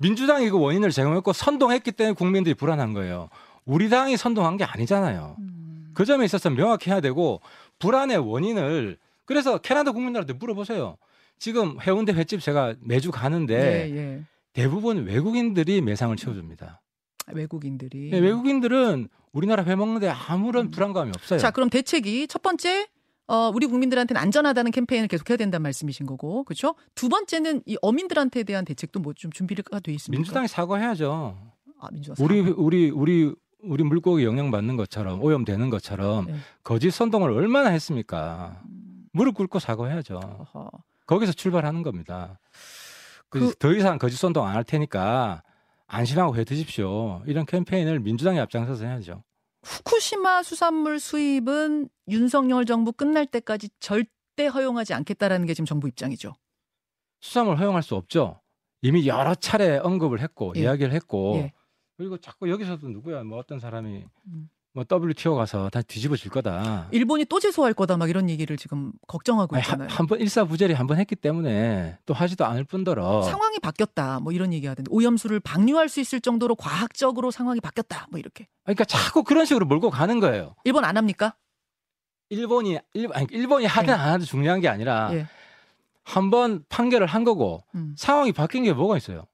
민주당이 0.00 0.50
그 0.50 0.58
원인을 0.58 0.90
제공했고 0.90 1.32
선동했기 1.32 1.92
때문에 1.92 2.14
국민들이 2.14 2.54
불안한 2.54 2.94
거예요. 2.94 3.28
우리 3.64 3.88
당이 3.88 4.16
선동한 4.16 4.56
게 4.56 4.64
아니잖아요. 4.64 5.36
음. 5.38 5.90
그 5.94 6.04
점에 6.04 6.24
있어서 6.24 6.50
명확히 6.50 6.90
해야 6.90 7.00
되고 7.00 7.40
불안의 7.78 8.18
원인을 8.18 8.98
그래서 9.24 9.58
캐나다 9.58 9.92
국민들한테 9.92 10.32
물어보세요. 10.34 10.96
지금 11.38 11.76
해운대 11.80 12.12
횟집 12.12 12.40
제가 12.40 12.74
매주 12.80 13.10
가는데 13.10 13.90
예, 13.90 13.96
예. 13.96 14.22
대부분 14.52 15.04
외국인들이 15.06 15.80
매상을 15.80 16.14
채워줍니다. 16.16 16.80
외국인들이. 17.32 18.10
네, 18.10 18.18
외국인들은 18.18 19.08
우리나라 19.32 19.62
회 19.64 19.74
먹는데 19.74 20.08
아무런 20.08 20.70
불안감이 20.70 21.10
없어요. 21.14 21.38
음. 21.38 21.40
자, 21.40 21.50
그럼 21.50 21.70
대책이 21.70 22.26
첫 22.28 22.42
번째 22.42 22.86
어, 23.28 23.50
우리 23.54 23.66
국민들한테는 23.66 24.20
안전하다는 24.20 24.72
캠페인을 24.72 25.08
계속해야 25.08 25.36
된다는 25.38 25.62
말씀이신 25.62 26.04
거고, 26.06 26.44
그렇죠? 26.44 26.74
두 26.94 27.08
번째는 27.08 27.62
이 27.64 27.76
어민들한테 27.80 28.42
대한 28.42 28.64
대책도 28.64 29.00
뭐 29.00 29.14
좀 29.14 29.30
준비가 29.30 29.78
돼 29.80 29.92
있습니까? 29.94 30.18
민주당이 30.18 30.48
사과해야죠. 30.48 31.38
아, 31.80 31.88
민주당 31.92 32.16
우리. 32.24 32.40
우리 32.40 32.90
우리 32.90 33.34
우리 33.64 33.84
물고기 33.84 34.24
영향 34.24 34.50
받는 34.50 34.76
것처럼 34.76 35.22
오염되는 35.22 35.70
것처럼 35.70 36.26
네. 36.26 36.34
거짓 36.64 36.90
선동을 36.90 37.30
얼마나 37.30 37.70
했습니까? 37.70 38.60
음, 38.66 39.04
무릎 39.12 39.36
꿇고 39.36 39.60
사과해야죠. 39.60 40.16
어허. 40.16 40.70
거기서 41.06 41.32
출발하는 41.32 41.82
겁니다. 41.84 42.40
그- 43.32 43.40
그, 43.50 43.54
더 43.56 43.72
이상 43.72 43.98
거짓 43.98 44.16
선동 44.16 44.46
안 44.46 44.54
할 44.54 44.64
테니까 44.64 45.42
안심하고 45.86 46.36
회 46.36 46.44
드십시오. 46.44 47.22
이런 47.26 47.44
캠페인을 47.46 48.00
민주당이 48.00 48.38
앞장서서 48.40 48.84
해야죠. 48.84 49.24
후쿠시마 49.64 50.42
수산물 50.42 50.98
수입은 50.98 51.88
윤석열 52.08 52.64
정부 52.64 52.92
끝날 52.92 53.26
때까지 53.26 53.68
절대 53.80 54.46
허용하지 54.46 54.94
않겠다라는 54.94 55.46
게 55.46 55.54
지금 55.54 55.66
정부 55.66 55.88
입장이죠. 55.88 56.34
수산물 57.20 57.58
허용할 57.58 57.82
수 57.82 57.94
없죠. 57.94 58.40
이미 58.80 59.06
여러 59.06 59.34
차례 59.34 59.78
언급을 59.78 60.20
했고 60.20 60.52
예. 60.56 60.60
이야기를 60.62 60.92
했고 60.92 61.34
예. 61.36 61.52
그리고 61.96 62.18
자꾸 62.18 62.50
여기서도 62.50 62.88
누구야 62.88 63.22
뭐 63.22 63.38
어떤 63.38 63.60
사람이 63.60 64.04
음. 64.26 64.48
뭐 64.74 64.84
WTO 64.90 65.34
가서 65.34 65.68
다 65.68 65.82
뒤집어질 65.82 66.30
거다. 66.30 66.88
일본이 66.92 67.26
또 67.26 67.38
제소할 67.38 67.74
거다 67.74 67.98
막 67.98 68.08
이런 68.08 68.30
얘기를 68.30 68.56
지금 68.56 68.92
걱정하고 69.06 69.58
있잖아요. 69.58 69.88
한번 69.90 70.20
일사부절이 70.20 70.72
한번 70.72 70.98
했기 70.98 71.14
때문에 71.14 71.98
또 72.06 72.14
하지도 72.14 72.46
않을 72.46 72.64
뿐더러 72.64 73.22
상황이 73.22 73.58
바뀌었다. 73.58 74.20
뭐 74.20 74.32
이런 74.32 74.52
얘기 74.54 74.66
하던데 74.66 74.88
오염수를 74.90 75.40
방류할 75.40 75.90
수 75.90 76.00
있을 76.00 76.22
정도로 76.22 76.54
과학적으로 76.54 77.30
상황이 77.30 77.60
바뀌었다. 77.60 78.06
뭐 78.10 78.18
이렇게. 78.18 78.48
그러니까 78.64 78.84
자꾸 78.86 79.24
그런 79.24 79.44
식으로 79.44 79.66
몰고 79.66 79.90
가는 79.90 80.20
거예요. 80.20 80.54
일본 80.64 80.86
안 80.86 80.96
합니까? 80.96 81.34
일본이 82.30 82.78
일, 82.94 83.08
아니, 83.12 83.26
일본이 83.30 83.66
하든 83.66 83.88
예. 83.90 83.92
안 83.92 84.08
하든 84.14 84.24
중요한 84.24 84.60
게 84.60 84.68
아니라 84.68 85.10
예. 85.12 85.26
한번 86.02 86.64
판결을 86.70 87.06
한 87.06 87.24
거고 87.24 87.62
음. 87.74 87.94
상황이 87.98 88.32
바뀐 88.32 88.64
게 88.64 88.72
뭐가 88.72 88.96
있어요? 88.96 89.26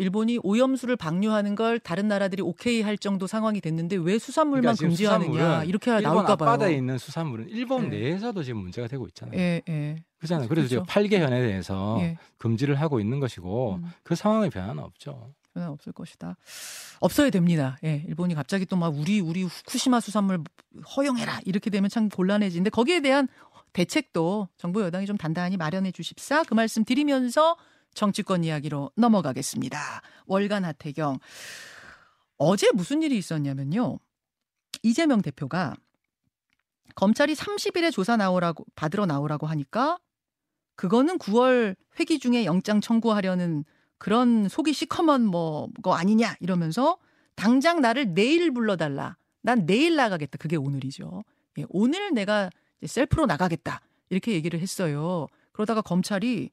일본이 0.00 0.38
오염수를 0.42 0.96
방류하는 0.96 1.54
걸 1.54 1.78
다른 1.78 2.08
나라들이 2.08 2.42
오케이 2.42 2.80
할 2.80 2.96
정도 2.96 3.26
상황이 3.26 3.60
됐는데 3.60 3.96
왜 3.96 4.18
수산물만 4.18 4.74
그러니까 4.76 4.86
금지하느냐 4.86 5.64
이렇게 5.64 5.90
나올까 6.00 6.36
봐요. 6.36 6.50
앞바다에 6.50 6.74
있는 6.74 6.96
수산물은 6.96 7.50
일본 7.50 7.84
예. 7.92 7.98
내에서도 7.98 8.42
지금 8.42 8.62
문제가 8.62 8.88
되고 8.88 9.06
있잖아요. 9.08 9.38
예, 9.38 9.60
예. 9.68 9.96
그렇잖아요. 10.18 10.48
그래서 10.48 10.68
지금 10.68 10.84
그렇죠. 10.84 11.08
8개 11.08 11.18
현에 11.20 11.40
대해서 11.40 11.98
예. 12.00 12.16
금지를 12.38 12.76
하고 12.80 12.98
있는 12.98 13.20
것이고 13.20 13.74
음. 13.76 13.90
그 14.02 14.14
상황의 14.14 14.48
변화는 14.50 14.82
없죠. 14.82 15.32
변화 15.52 15.68
없을 15.70 15.92
것이다. 15.92 16.36
없어야 17.00 17.28
됩니다. 17.30 17.76
예, 17.84 18.04
일본이 18.08 18.34
갑자기 18.34 18.64
또 18.66 18.76
막 18.76 18.96
우리 18.96 19.20
우리 19.20 19.42
후쿠시마 19.42 20.00
수산물 20.00 20.42
허용해라 20.96 21.40
이렇게 21.44 21.68
되면 21.68 21.90
참 21.90 22.08
곤란해지는데 22.08 22.70
거기에 22.70 23.00
대한 23.00 23.28
대책도 23.74 24.48
정부 24.56 24.80
여당이 24.82 25.06
좀 25.06 25.16
단단히 25.16 25.56
마련해 25.56 25.92
주십사 25.92 26.42
그 26.44 26.54
말씀 26.54 26.84
드리면서 26.84 27.56
정치권 27.94 28.44
이야기로 28.44 28.90
넘어가겠습니다. 28.96 29.78
월간 30.26 30.64
하태경 30.64 31.18
어제 32.36 32.68
무슨 32.72 33.02
일이 33.02 33.18
있었냐면요. 33.18 33.98
이재명 34.82 35.20
대표가 35.22 35.74
검찰이 36.94 37.34
30일에 37.34 37.92
조사 37.92 38.16
나오라고 38.16 38.64
받으러 38.74 39.06
나오라고 39.06 39.46
하니까 39.46 39.98
그거는 40.76 41.18
9월 41.18 41.76
회기 41.98 42.18
중에 42.18 42.44
영장 42.44 42.80
청구하려는 42.80 43.64
그런 43.98 44.48
속이 44.48 44.72
시커먼 44.72 45.26
뭐거 45.26 45.92
아니냐 45.92 46.36
이러면서 46.40 46.96
당장 47.34 47.80
나를 47.80 48.14
내일 48.14 48.50
불러달라. 48.50 49.16
난 49.42 49.66
내일 49.66 49.96
나가겠다. 49.96 50.38
그게 50.38 50.56
오늘이죠. 50.56 51.24
예, 51.58 51.64
오늘 51.68 52.12
내가 52.12 52.50
셀프로 52.86 53.26
나가겠다. 53.26 53.80
이렇게 54.08 54.32
얘기를 54.32 54.60
했어요. 54.60 55.26
그러다가 55.52 55.82
검찰이 55.82 56.50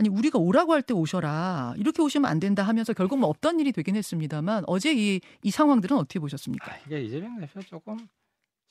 아니 0.00 0.08
우리가 0.08 0.38
오라고 0.38 0.72
할 0.72 0.80
때 0.80 0.94
오셔라. 0.94 1.74
이렇게 1.76 2.00
오시면 2.00 2.28
안 2.30 2.40
된다 2.40 2.62
하면서 2.62 2.94
결국 2.94 3.18
뭐 3.18 3.28
없던 3.28 3.60
일이 3.60 3.70
되긴 3.70 3.96
했습니다만 3.96 4.64
어제 4.66 4.94
이, 4.94 5.20
이 5.42 5.50
상황들은 5.50 5.94
어떻게 5.98 6.18
보셨습니까? 6.18 6.72
아, 6.72 6.76
이게 6.86 7.02
이재명 7.02 7.38
대표 7.38 7.60
조금 7.60 8.08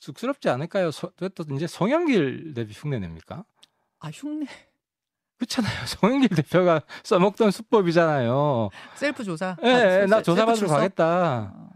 쑥스럽지 0.00 0.48
않을까요? 0.48 0.90
소, 0.90 1.12
또 1.34 1.44
이제 1.54 1.68
송영길 1.68 2.54
대표 2.54 2.72
흉내 2.72 2.98
냅니까? 2.98 3.44
아 4.00 4.10
흉내 4.12 4.46
그렇잖아요. 5.38 5.72
송영길 5.86 6.30
대표가 6.30 6.80
써먹던 7.04 7.52
수법이잖아요. 7.52 8.70
셀프 8.96 9.22
조사. 9.22 9.56
예, 9.62 9.68
아, 9.68 9.76
예, 9.76 9.80
셀- 10.00 10.06
나 10.08 10.22
조사받으러? 10.22 10.66
가겠다. 10.66 11.04
아, 11.06 11.68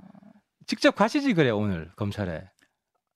직접 0.66 0.96
가시지 0.96 1.32
그래 1.32 1.50
오늘 1.50 1.92
검찰에. 1.94 2.42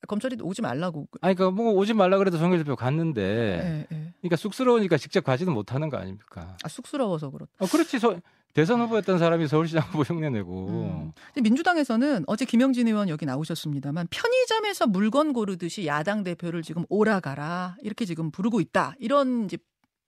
검찰이 0.09 0.37
오지 0.43 0.63
말라고. 0.63 1.07
아니 1.21 1.37
그뭐 1.37 1.73
오지 1.75 1.95
말라 1.95 2.19
그래도 2.19 2.37
송영길 2.39 2.65
대표 2.65 2.75
갔는데. 2.75 3.23
예, 3.23 3.87
예. 3.97 4.13
그러니까 4.21 4.35
쑥스러우니까 4.37 4.97
직접 4.97 5.23
가지는 5.23 5.53
못하는 5.53 5.89
거 5.91 5.97
아닙니까? 5.99 6.57
아 6.65 6.69
쑥스러워서 6.69 7.31
그렇다. 7.31 7.53
어, 7.61 7.67
그렇지. 7.67 8.01
소- 8.01 8.19
대선 8.55 8.81
후보였던 8.81 9.19
사람이 9.19 9.47
서울시장 9.47 9.85
후보 9.85 10.03
흉내내고. 10.03 10.67
음. 10.69 11.13
민주당에서는 11.41 12.25
어제 12.27 12.45
김영진 12.45 12.89
의원 12.89 13.09
여기 13.09 13.27
나오셨습니다만 13.27 14.09
편의점에서 14.11 14.87
물건 14.89 15.33
고르듯이 15.33 15.87
야당 15.87 16.25
대표를 16.25 16.63
지금 16.63 16.85
오라가라 16.89 17.77
이렇게 17.83 18.05
지금 18.07 18.31
부르고 18.33 18.61
있다 18.61 18.95
이런 18.99 19.45
이제 19.45 19.59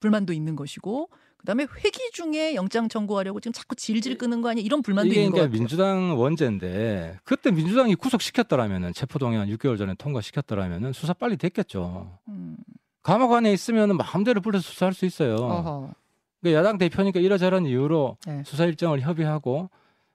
불만도 0.00 0.33
있는 0.33 0.57
것이고 0.57 1.11
그다음에 1.40 1.66
회기 1.85 1.99
중에 2.12 2.54
영장 2.54 2.88
청구하려고 2.88 3.40
지금 3.40 3.52
자꾸 3.52 3.75
질질 3.75 4.18
끄는 4.18 4.42
거 4.42 4.50
아니야 4.50 4.62
이런 4.64 4.82
불만도 4.82 5.09
이게 5.11 5.20
있는 5.23 5.30
것 5.32 5.37
그러니까 5.37 5.50
같아요. 5.50 5.59
민주당 5.61 6.18
원제인데 6.18 7.18
그때 7.25 7.50
민주당이 7.50 7.94
구속시켰더라면은 7.97 8.92
체포동의안 8.92 9.49
6개월 9.49 9.78
전에 9.78 9.94
통과시켰더라면은 9.94 10.92
수사 10.92 11.12
빨리 11.12 11.37
됐겠죠. 11.37 12.18
음. 12.28 12.56
감옥 13.02 13.32
안에 13.32 13.52
있으면은 13.52 13.97
마음대로 13.97 14.40
불러서 14.42 14.62
수사할 14.70 14.92
수 14.92 15.06
있어요. 15.06 15.37
어허. 15.37 15.94
그러니까 16.40 16.59
야당 16.59 16.78
대표니까 16.78 17.20
이러저런 17.20 17.64
이유로 17.66 18.16
네. 18.26 18.42
수사 18.44 18.64
일정을 18.66 19.00
협의하고 19.00 19.70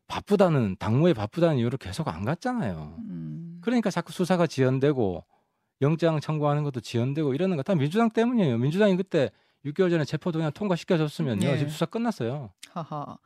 바쁘다는 0.07 0.75
당무에 0.77 1.13
바쁘다는 1.13 1.57
이유로 1.57 1.77
계속 1.77 2.07
안 2.07 2.23
갔잖아요. 2.25 2.95
음. 2.99 3.59
그러니까 3.61 3.89
자꾸 3.89 4.11
수사가 4.11 4.45
지연되고 4.45 5.23
영장 5.81 6.19
청구하는 6.19 6.63
것도 6.63 6.79
지연되고 6.81 7.33
이러는 7.33 7.57
거 7.57 7.63
다 7.63 7.73
민주당 7.73 8.09
때문이에요. 8.11 8.57
민주당이 8.59 8.95
그때 8.97 9.31
6개월 9.65 9.89
전에 9.89 10.05
체포동의안 10.05 10.51
통과시켜줬으면요. 10.53 11.39
네. 11.47 11.57
지금 11.57 11.71
수사 11.71 11.85
끝났어요. 11.85 12.51
하하. 12.71 13.17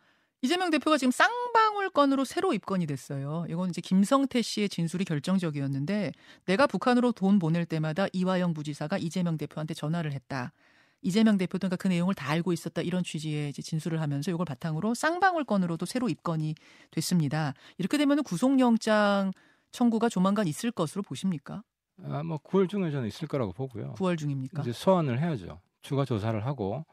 이재명 0.41 0.69
대표가 0.69 0.98
지금 0.98 1.12
쌍방울 1.12 1.89
건으로 1.89 2.24
새로 2.24 2.53
입건이 2.53 2.86
됐어요. 2.86 3.46
이건 3.50 3.69
이제 3.69 3.81
김성태 3.81 4.41
씨의 4.41 4.69
진술이 4.69 5.03
결정적이었는데 5.03 6.13
내가 6.46 6.65
북한으로 6.65 7.12
돈 7.12 7.39
보낼 7.39 7.65
때마다 7.65 8.08
이화영 8.13 8.53
부지사가 8.53 8.98
이재명 8.98 9.38
대표한테 9.38 9.74
전화를 9.74 10.13
했다. 10.13 10.53
이재명 11.01 11.38
대표도 11.38 11.67
그러니까 11.67 11.75
그 11.75 11.88
내용을 11.88 12.13
다 12.13 12.29
알고 12.29 12.53
있었다 12.53 12.81
이런 12.81 13.03
취지의 13.03 13.51
진술을 13.53 14.01
하면서 14.01 14.31
이걸 14.31 14.46
바탕으로 14.46 14.93
쌍방울 14.93 15.43
건으로도 15.43 15.86
새로 15.86 16.08
입건이 16.08 16.55
됐습니다. 16.91 17.53
이렇게 17.77 17.98
되면 17.98 18.24
구속영장 18.24 19.31
청구가 19.72 20.08
조만간 20.10 20.48
있을 20.48 20.72
것으로 20.72 21.03
보십니까? 21.03 21.63
아, 22.03 22.24
뭐 22.24 22.38
9월 22.38 22.69
중에 22.69 22.91
저는 22.91 23.08
있을 23.10 23.27
거라고 23.27 23.51
보고요. 23.51 23.96
9월 23.98 24.17
중입니까? 24.17 24.62
이제 24.62 24.72
소환을 24.72 25.19
해야죠. 25.19 25.60
추가 25.81 26.05
조사를 26.05 26.45
하고 26.45 26.86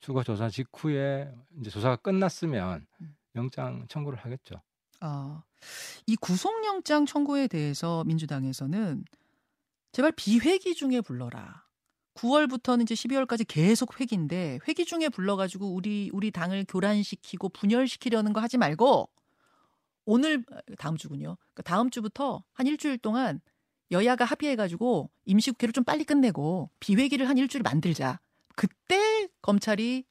추가 0.00 0.22
조사 0.22 0.48
직후에 0.48 1.32
이제 1.60 1.70
조사가 1.70 1.96
끝났으면 1.96 2.86
음. 3.00 3.16
영장 3.36 3.86
청구를 3.88 4.18
하겠죠. 4.18 4.60
아, 5.00 5.42
이 6.06 6.16
구속영장 6.16 7.06
청구에 7.06 7.48
대해서 7.48 8.04
민주당에서는 8.04 9.04
제발 9.92 10.12
비회기 10.12 10.74
중에 10.74 11.00
불러라. 11.00 11.66
9월부터는 12.14 12.82
이제 12.82 12.94
12월까지 12.94 13.46
계속 13.48 13.98
회기인데 13.98 14.58
회기 14.68 14.84
중에 14.84 15.08
불러가지고 15.08 15.72
우리 15.72 16.10
우리 16.12 16.30
당을 16.30 16.66
교란시키고 16.68 17.48
분열시키려는 17.50 18.32
거 18.32 18.40
하지 18.40 18.58
말고 18.58 19.08
오늘 20.04 20.44
다음 20.78 20.96
주군요. 20.96 21.36
그러니까 21.54 21.62
다음 21.62 21.90
주부터 21.90 22.44
한 22.52 22.66
일주일 22.66 22.98
동안 22.98 23.40
여야가 23.90 24.24
합의해가지고 24.24 25.10
임시국회를 25.24 25.72
좀 25.72 25.84
빨리 25.84 26.04
끝내고 26.04 26.70
비회기를 26.80 27.28
한 27.28 27.38
일주일 27.38 27.62
만들자. 27.62 28.20
그때 28.56 29.28
검찰이 29.42 30.04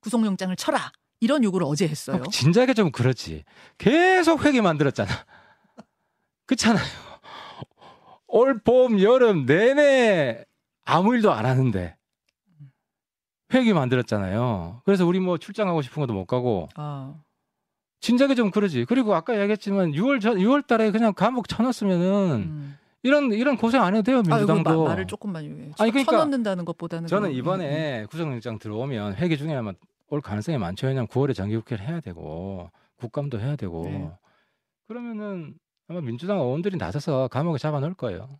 구속영장을 0.00 0.54
쳐라. 0.56 0.92
이런 1.20 1.42
요구를 1.42 1.66
어제 1.68 1.88
했어요. 1.88 2.22
어, 2.24 2.30
진작에 2.30 2.74
좀 2.74 2.92
그렇지. 2.92 3.44
계속 3.76 4.44
회기 4.44 4.60
만들었잖아. 4.60 5.10
그렇잖아요. 6.46 6.84
올 8.28 8.60
봄, 8.60 9.00
여름 9.00 9.46
내내 9.46 10.44
아무 10.84 11.14
일도 11.14 11.32
안 11.32 11.44
하는데 11.46 11.96
회기 13.52 13.72
만들었잖아요. 13.72 14.82
그래서 14.84 15.06
우리 15.06 15.20
뭐 15.20 15.38
출장 15.38 15.66
가고 15.66 15.82
싶은 15.82 16.00
것도 16.02 16.12
못 16.12 16.26
가고 16.26 16.68
아, 16.76 17.14
진작에 18.00 18.34
좀 18.34 18.50
그러지. 18.50 18.84
그리고 18.84 19.14
아까 19.14 19.38
얘기했지만 19.40 19.92
6월 19.92 20.20
전 20.20 20.36
6월 20.36 20.66
달에 20.66 20.90
그냥 20.90 21.14
감옥 21.14 21.48
쳐놨으면은 21.48 22.30
음. 22.36 22.78
이런 23.02 23.32
이런 23.32 23.56
고생 23.56 23.82
안 23.82 23.94
해도 23.94 24.02
돼요 24.02 24.18
아, 24.18 24.22
민주당도. 24.22 24.82
마- 24.84 24.88
말을 24.90 25.06
조금만 25.06 25.44
해. 25.44 25.72
아니, 25.78 25.90
그러니까 25.90 26.12
쳐넣는다는 26.12 26.64
것보다는 26.64 27.06
저는 27.06 27.30
그- 27.30 27.36
이번에 27.36 28.06
구속영장 28.10 28.58
들어오면 28.58 29.14
회기 29.16 29.36
중에 29.38 29.54
아마 29.54 29.72
올 30.08 30.20
가능성이 30.20 30.58
많죠. 30.58 30.86
왜냐면 30.86 31.06
9월에 31.08 31.34
정기국회를 31.34 31.86
해야 31.86 32.00
되고 32.00 32.70
국감도 32.96 33.38
해야 33.40 33.56
되고 33.56 33.84
네. 33.84 34.10
그러면은 34.86 35.54
아마 35.86 36.00
민주당 36.00 36.38
의원들이 36.38 36.76
나서서 36.76 37.28
감옥에 37.28 37.58
잡아넣을 37.58 37.94
거예요. 37.94 38.38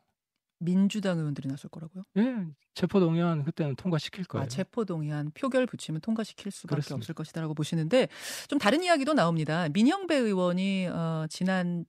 민주당 0.60 1.18
의원들이 1.18 1.46
나설 1.48 1.70
거라고요? 1.70 2.02
예, 2.16 2.34
체포 2.74 2.98
동의안 2.98 3.44
그때는 3.44 3.76
통과시킬 3.76 4.24
거예요. 4.24 4.42
아, 4.44 4.48
체포 4.48 4.84
동의안 4.84 5.30
표결 5.32 5.66
붙이면 5.66 6.00
통과시킬 6.00 6.50
수밖에 6.50 6.68
그렇습니다. 6.74 6.96
없을 6.96 7.14
것이다라고 7.14 7.54
보시는데 7.54 8.08
좀 8.48 8.58
다른 8.58 8.82
이야기도 8.82 9.14
나옵니다. 9.14 9.68
민영배 9.72 10.16
의원이 10.16 10.88
어, 10.88 11.26
지난 11.30 11.84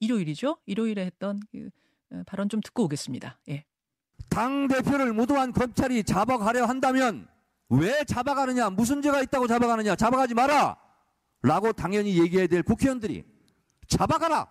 일요일이죠? 0.00 0.58
일요일에 0.66 1.06
했던 1.06 1.40
그, 1.50 1.68
어, 1.68 1.70
발언 2.26 2.48
좀 2.48 2.60
듣고 2.60 2.84
오겠습니다. 2.84 3.38
예. 3.48 3.64
당 4.28 4.68
대표를 4.68 5.12
무도한 5.12 5.52
검찰이 5.52 6.04
잡아가려 6.04 6.66
한다면 6.66 7.26
왜 7.68 8.04
잡아가느냐? 8.04 8.70
무슨 8.70 9.00
죄가 9.02 9.22
있다고 9.22 9.46
잡아가느냐? 9.46 9.96
잡아가지 9.96 10.34
마라. 10.34 10.76
라고 11.42 11.72
당연히 11.72 12.18
얘기해야 12.20 12.46
될 12.46 12.62
국회의원들이 12.62 13.24
잡아가라. 13.88 14.46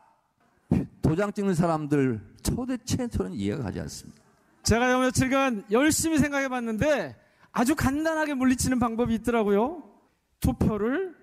도장 1.01 1.31
찍는 1.33 1.53
사람들 1.55 2.35
도대체 2.43 3.07
저는 3.07 3.33
이해가 3.33 3.63
가지 3.63 3.79
않습니다. 3.81 4.21
제가 4.63 4.91
요 4.91 4.99
며칠간 4.99 5.65
열심히 5.71 6.17
생각해 6.17 6.47
봤는데 6.47 7.15
아주 7.51 7.75
간단하게 7.75 8.33
물리치는 8.35 8.79
방법이 8.79 9.15
있더라고요. 9.15 9.83
투표를 10.39 11.15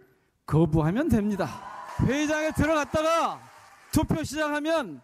거부하면 0.46 1.08
됩니다. 1.08 1.48
회의장에 2.02 2.52
들어갔다가 2.52 3.40
투표 3.92 4.22
시작하면 4.22 5.00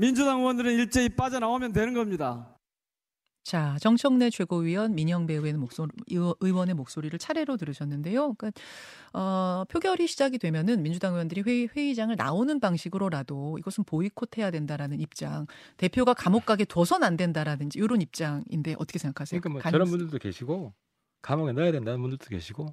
민주당 0.00 0.38
의원들은 0.40 0.72
일제히 0.72 1.10
빠져나오면 1.10 1.72
되는 1.74 1.92
겁니다. 1.92 2.56
자, 3.42 3.76
정청래 3.80 4.30
최고위원, 4.30 4.94
민영배 4.94 5.34
의원의, 5.34 5.54
목소리, 5.54 5.90
의원의 6.40 6.74
목소리를 6.74 7.18
차례로 7.18 7.56
들으셨는데요. 7.58 8.34
그러니까 8.34 8.50
어, 9.12 9.64
표결이 9.68 10.06
시작이 10.06 10.38
되면은 10.38 10.82
민주당 10.82 11.12
의원들이 11.14 11.42
회의, 11.46 11.68
회의장을 11.74 12.14
나오는 12.16 12.60
방식으로라도 12.60 13.58
이것은 13.58 13.84
보이콧해야 13.84 14.50
된다라는 14.50 15.00
입장, 15.00 15.46
대표가 15.76 16.14
감옥 16.14 16.46
가게 16.46 16.64
둬선 16.64 17.02
안 17.02 17.16
된다라든지 17.16 17.78
이런 17.78 18.00
입장인데 18.00 18.76
어떻게 18.78 18.98
생각하세요? 18.98 19.40
그러니까 19.40 19.52
뭐 19.52 19.60
가능- 19.62 19.72
저런 19.72 19.88
분들도 19.90 20.18
계시고 20.18 20.72
감옥에 21.22 21.52
넣어야 21.52 21.72
된다는 21.72 22.00
분들도 22.00 22.24
계시고 22.26 22.66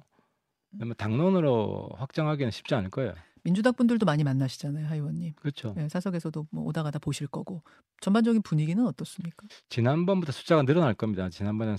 뭐 0.70 0.94
당론으로 0.96 1.90
확정하기는 1.96 2.50
쉽지 2.52 2.74
않을 2.74 2.90
거예요. 2.90 3.14
민주당 3.48 3.72
분들도 3.72 4.04
많이 4.04 4.24
만나시잖아요, 4.24 4.86
하 4.88 4.94
의원님. 4.94 5.32
그렇죠. 5.36 5.72
네, 5.74 5.88
사석에서도 5.88 6.48
뭐 6.50 6.64
오다 6.64 6.82
가다 6.82 6.98
보실 6.98 7.26
거고 7.28 7.62
전반적인 8.02 8.42
분위기는 8.42 8.84
어떻습니까? 8.86 9.46
지난번보다 9.70 10.32
숫자가 10.32 10.64
늘어날 10.64 10.92
겁니다. 10.92 11.30
지난번에는 11.30 11.78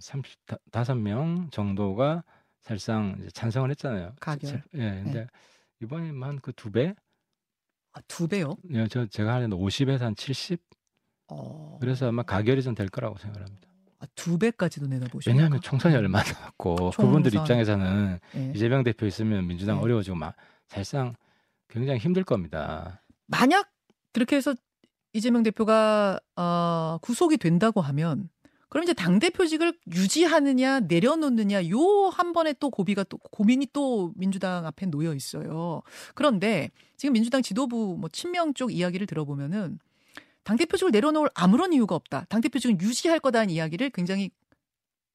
30, 0.00 0.46
35명 0.72 1.52
정도가 1.52 2.24
사실상 2.62 3.24
찬성을 3.32 3.70
했잖아요. 3.70 4.14
가결. 4.20 4.64
예, 4.74 5.00
근데 5.04 5.26
이번에만 5.80 6.30
뭐그두 6.32 6.72
배? 6.72 6.92
아, 7.92 8.00
두 8.08 8.26
배요? 8.26 8.56
예, 8.72 8.88
저 8.88 9.06
제가 9.06 9.34
하는 9.34 9.50
50에서 9.50 10.00
한 10.00 10.16
70? 10.16 10.60
어, 11.28 11.78
그래서 11.80 12.08
아마 12.08 12.24
가결이 12.24 12.62
좀 12.64 12.74
될 12.74 12.88
거라고 12.88 13.16
생각합니다. 13.16 13.68
아, 14.00 14.06
두 14.16 14.38
배까지도 14.38 14.88
내다보시니까. 14.88 15.30
왜냐하면 15.36 15.60
총선이 15.60 15.94
얼마 15.94 16.20
남았고 16.24 16.90
그분들 16.96 17.30
총선. 17.30 17.42
입장에서는 17.60 18.18
예. 18.34 18.52
이재명 18.56 18.82
대표 18.82 19.06
있으면 19.06 19.46
민주당 19.46 19.76
네. 19.76 19.82
어려워지고 19.82 20.16
막 20.16 20.34
사실상 20.70 21.14
굉장히 21.68 21.98
힘들 22.00 22.24
겁니다. 22.24 23.02
만약 23.26 23.70
그렇게 24.12 24.36
해서 24.36 24.54
이재명 25.12 25.42
대표가 25.42 26.20
어, 26.36 26.98
구속이 27.02 27.36
된다고 27.36 27.80
하면 27.80 28.28
그럼 28.68 28.84
이제 28.84 28.92
당 28.92 29.18
대표직을 29.18 29.76
유지하느냐 29.92 30.80
내려놓느냐 30.80 31.68
요 31.70 32.08
한 32.10 32.32
번에 32.32 32.52
또 32.54 32.70
고비가 32.70 33.02
또 33.04 33.18
고민이 33.18 33.68
또 33.72 34.12
민주당 34.16 34.66
앞에 34.66 34.86
놓여 34.86 35.14
있어요. 35.14 35.82
그런데 36.14 36.70
지금 36.96 37.14
민주당 37.14 37.40
지도부 37.42 37.96
뭐 37.98 38.08
친명 38.10 38.52
쪽 38.54 38.72
이야기를 38.72 39.06
들어보면은 39.06 39.78
당 40.44 40.56
대표직을 40.56 40.90
내려놓을 40.92 41.28
아무런 41.34 41.72
이유가 41.72 41.94
없다. 41.94 42.26
당 42.28 42.40
대표직은 42.40 42.80
유지할 42.80 43.20
거다는 43.20 43.50
이야기를 43.50 43.90
굉장히 43.90 44.30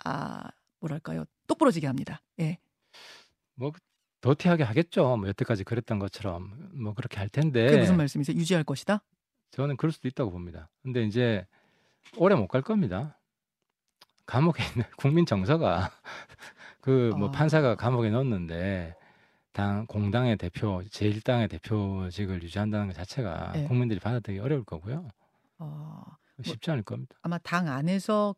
아 0.03 0.43
뭐랄까요 0.79 1.25
똑부러지게 1.47 1.87
합니다. 1.87 2.21
예. 2.39 2.57
뭐 3.55 3.71
더티하게 4.25 4.63
하겠죠. 4.63 5.17
뭐 5.17 5.27
여태까지 5.27 5.63
그랬던 5.63 5.99
것처럼 5.99 6.51
뭐 6.73 6.93
그렇게 6.95 7.17
할 7.19 7.29
텐데 7.29 7.67
그게 7.67 7.77
무슨 7.81 7.95
말씀이세요? 7.97 8.35
유지할 8.35 8.63
것이다? 8.63 9.03
저는 9.51 9.77
그럴 9.77 9.91
수도 9.91 10.07
있다고 10.07 10.31
봅니다. 10.31 10.67
근데 10.81 11.03
이제 11.03 11.45
오래 12.17 12.33
못 12.35 12.47
갈 12.47 12.61
겁니다. 12.63 13.19
감옥에 14.25 14.63
있는 14.73 14.85
국민 14.97 15.25
정서가 15.27 15.91
그뭐 16.81 17.27
아. 17.27 17.31
판사가 17.31 17.75
감옥에 17.75 18.09
넣었는데 18.09 18.95
당 19.53 19.85
공당의 19.85 20.38
대표 20.38 20.81
제1당의 20.89 21.47
대표직을 21.49 22.41
유지한다는 22.41 22.88
것 22.88 22.93
자체가 22.95 23.51
네. 23.53 23.67
국민들이 23.67 23.99
받아들이기 23.99 24.39
어려울 24.41 24.63
거고요. 24.65 25.07
어, 25.59 26.03
쉽지 26.43 26.71
않을 26.71 26.81
겁니다. 26.83 27.15
아마 27.21 27.38
당 27.38 27.67
안에서 27.69 28.35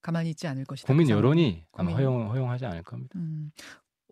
가만히 0.00 0.30
있지 0.30 0.46
않을 0.46 0.64
것이다. 0.64 0.86
국민 0.86 1.08
그. 1.08 1.12
여론이 1.12 1.64
아마 1.72 1.90
국민- 1.90 1.96
허용 1.96 2.30
허용하지 2.30 2.64
않을 2.66 2.82
겁니다. 2.84 3.12
음, 3.18 3.50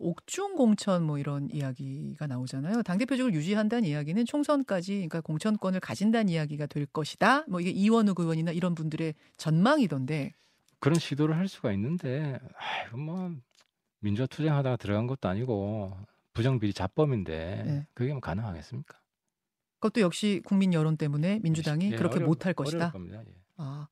옥중 0.03 0.55
공천 0.55 1.03
뭐 1.03 1.17
이런 1.17 1.49
이야기가 1.49 2.27
나오잖아요. 2.27 2.83
당 2.83 2.97
대표직을 2.97 3.33
유지한다는 3.33 3.87
이야기는 3.87 4.25
총선까지 4.25 4.93
그러니까 4.93 5.21
공천권을 5.21 5.79
가진다는 5.79 6.29
이야기가 6.29 6.65
될 6.67 6.85
것이다. 6.85 7.45
뭐 7.47 7.59
이게 7.61 7.69
이원욱 7.69 8.19
의원이나 8.19 8.51
이런 8.51 8.75
분들의 8.75 9.13
전망이던데. 9.37 10.33
그런 10.79 10.99
시도를 10.99 11.37
할 11.37 11.47
수가 11.47 11.71
있는데 11.73 12.39
아이고 12.55 12.97
뭐 12.97 13.31
민주화 13.99 14.27
투쟁하다가 14.27 14.75
들어간 14.75 15.07
것도 15.07 15.29
아니고 15.29 15.97
부정 16.33 16.59
비리 16.59 16.73
자범인데 16.73 17.63
네. 17.65 17.87
그게 17.93 18.11
뭐 18.11 18.19
가능하겠습니까? 18.19 18.99
그것도 19.79 20.01
역시 20.01 20.41
국민 20.45 20.73
여론 20.73 20.97
때문에 20.97 21.39
민주당이 21.41 21.91
예, 21.91 21.95
그렇게 21.95 22.19
못할 22.19 22.53
것이다. 22.53 22.91
겁니다. 22.91 23.23
예. 23.25 23.33
아 23.57 23.87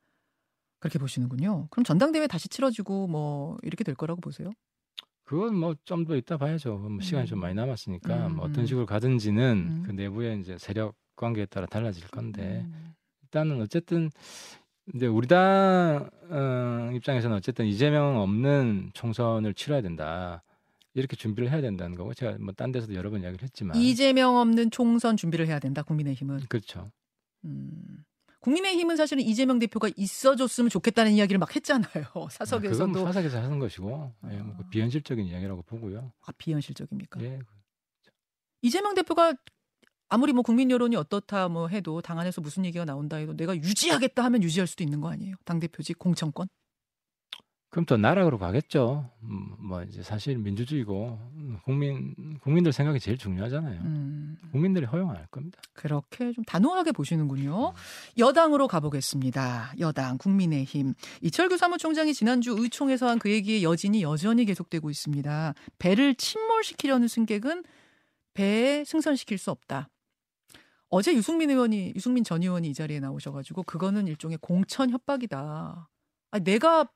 그렇게 0.79 0.99
보시는군요. 0.99 1.67
그럼 1.69 1.83
전당대회 1.83 2.27
다시 2.27 2.49
치러지고 2.49 3.07
뭐 3.07 3.57
이렇게 3.61 3.83
될 3.83 3.95
거라고 3.95 4.19
보세요? 4.19 4.51
그건 5.31 5.55
뭐 5.55 5.73
좀 5.85 6.03
더 6.05 6.17
있다 6.17 6.35
봐야죠. 6.37 6.75
뭐 6.77 6.99
시간이 6.99 7.23
음. 7.23 7.27
좀 7.27 7.39
많이 7.39 7.53
남았으니까 7.55 8.27
음, 8.27 8.35
뭐 8.35 8.45
음. 8.45 8.51
어떤 8.51 8.65
식으로 8.65 8.85
가든지는 8.85 9.67
음. 9.69 9.83
그 9.85 9.91
내부의 9.91 10.41
이제 10.41 10.57
세력 10.57 10.93
관계에 11.15 11.45
따라 11.45 11.65
달라질 11.67 12.05
건데 12.09 12.65
음. 12.65 12.93
일단은 13.23 13.61
어쨌든 13.61 14.09
이제 14.93 15.07
우리 15.07 15.27
당 15.27 16.09
어, 16.29 16.91
입장에서는 16.93 17.37
어쨌든 17.37 17.65
이재명 17.65 18.17
없는 18.19 18.91
총선을 18.93 19.53
치러야 19.53 19.81
된다. 19.81 20.43
이렇게 20.95 21.15
준비를 21.15 21.49
해야 21.49 21.61
된다는 21.61 21.95
거고 21.95 22.13
제가 22.13 22.37
뭐 22.39 22.51
딴 22.51 22.73
데서도 22.73 22.93
여러 22.95 23.09
번 23.09 23.21
이야기를 23.21 23.41
했지만 23.43 23.77
이재명 23.77 24.35
없는 24.35 24.69
총선 24.71 25.15
준비를 25.15 25.47
해야 25.47 25.59
된다. 25.59 25.81
국민의힘은. 25.83 26.41
그렇죠. 26.49 26.91
음. 27.45 28.03
국민의힘은 28.41 28.95
사실은 28.95 29.23
이재명 29.23 29.59
대표가 29.59 29.89
있어줬으면 29.95 30.69
좋겠다는 30.69 31.13
이야기를 31.13 31.39
막 31.39 31.55
했잖아요. 31.55 31.89
그건 32.13 32.29
사석에서도 32.29 33.05
사석에서 33.05 33.41
하는 33.41 33.59
것이고 33.59 34.13
예, 34.31 34.37
뭐그 34.37 34.63
아. 34.65 34.69
비현실적인 34.69 35.25
이야기라고 35.25 35.61
보고요. 35.63 36.11
아, 36.25 36.31
비현실적입니까? 36.37 37.21
예. 37.21 37.39
이재명 38.61 38.95
대표가 38.95 39.33
아무리 40.09 40.33
뭐 40.33 40.43
국민 40.43 40.69
여론이 40.69 40.95
어떻다 40.95 41.47
뭐 41.47 41.67
해도 41.67 42.01
당 42.01 42.19
안에서 42.19 42.41
무슨 42.41 42.65
얘기가 42.65 42.83
나온다 42.83 43.17
해도 43.17 43.33
내가 43.33 43.55
유지하겠다 43.55 44.23
하면 44.25 44.43
유지할 44.43 44.67
수도 44.67 44.83
있는 44.83 45.01
거 45.01 45.09
아니에요? 45.09 45.35
당 45.45 45.59
대표직 45.59 45.97
공천권? 45.97 46.47
그럼 47.71 47.85
또 47.85 47.95
나락으로 47.95 48.37
가겠죠. 48.37 49.09
음, 49.23 49.55
뭐 49.57 49.81
이제 49.83 50.03
사실 50.03 50.37
민주주의고 50.37 51.17
음, 51.35 51.57
국민 51.63 52.13
국민들 52.41 52.73
생각이 52.73 52.99
제일 52.99 53.17
중요하잖아요. 53.17 53.79
음, 53.81 54.37
국민들이 54.51 54.85
허용 54.85 55.09
안 55.09 55.15
할 55.15 55.25
겁니다. 55.27 55.57
그렇게 55.73 56.33
좀 56.33 56.43
단호하게 56.43 56.91
보시는군요. 56.91 57.73
여당으로 58.17 58.67
가보겠습니다. 58.67 59.73
여당 59.79 60.17
국민의힘 60.17 60.93
이철규 61.21 61.55
사무총장이 61.57 62.13
지난주 62.13 62.53
의총에서 62.59 63.07
한 63.07 63.19
그 63.19 63.31
얘기의 63.31 63.63
여진이 63.63 64.01
여전히 64.03 64.43
계속되고 64.45 64.89
있습니다. 64.89 65.53
배를 65.79 66.15
침몰시키려는 66.15 67.07
승객은 67.07 67.63
배에 68.33 68.83
승선시킬 68.83 69.37
수 69.37 69.49
없다. 69.49 69.89
어제 70.89 71.13
유승민 71.15 71.49
의원이 71.49 71.93
유승민 71.95 72.25
전 72.25 72.41
의원이 72.43 72.67
이 72.69 72.73
자리에 72.73 72.99
나오셔가지고 72.99 73.63
그거는 73.63 74.07
일종의 74.07 74.39
공천 74.41 74.89
협박이다. 74.89 75.87
아, 76.31 76.39
내가 76.39 76.89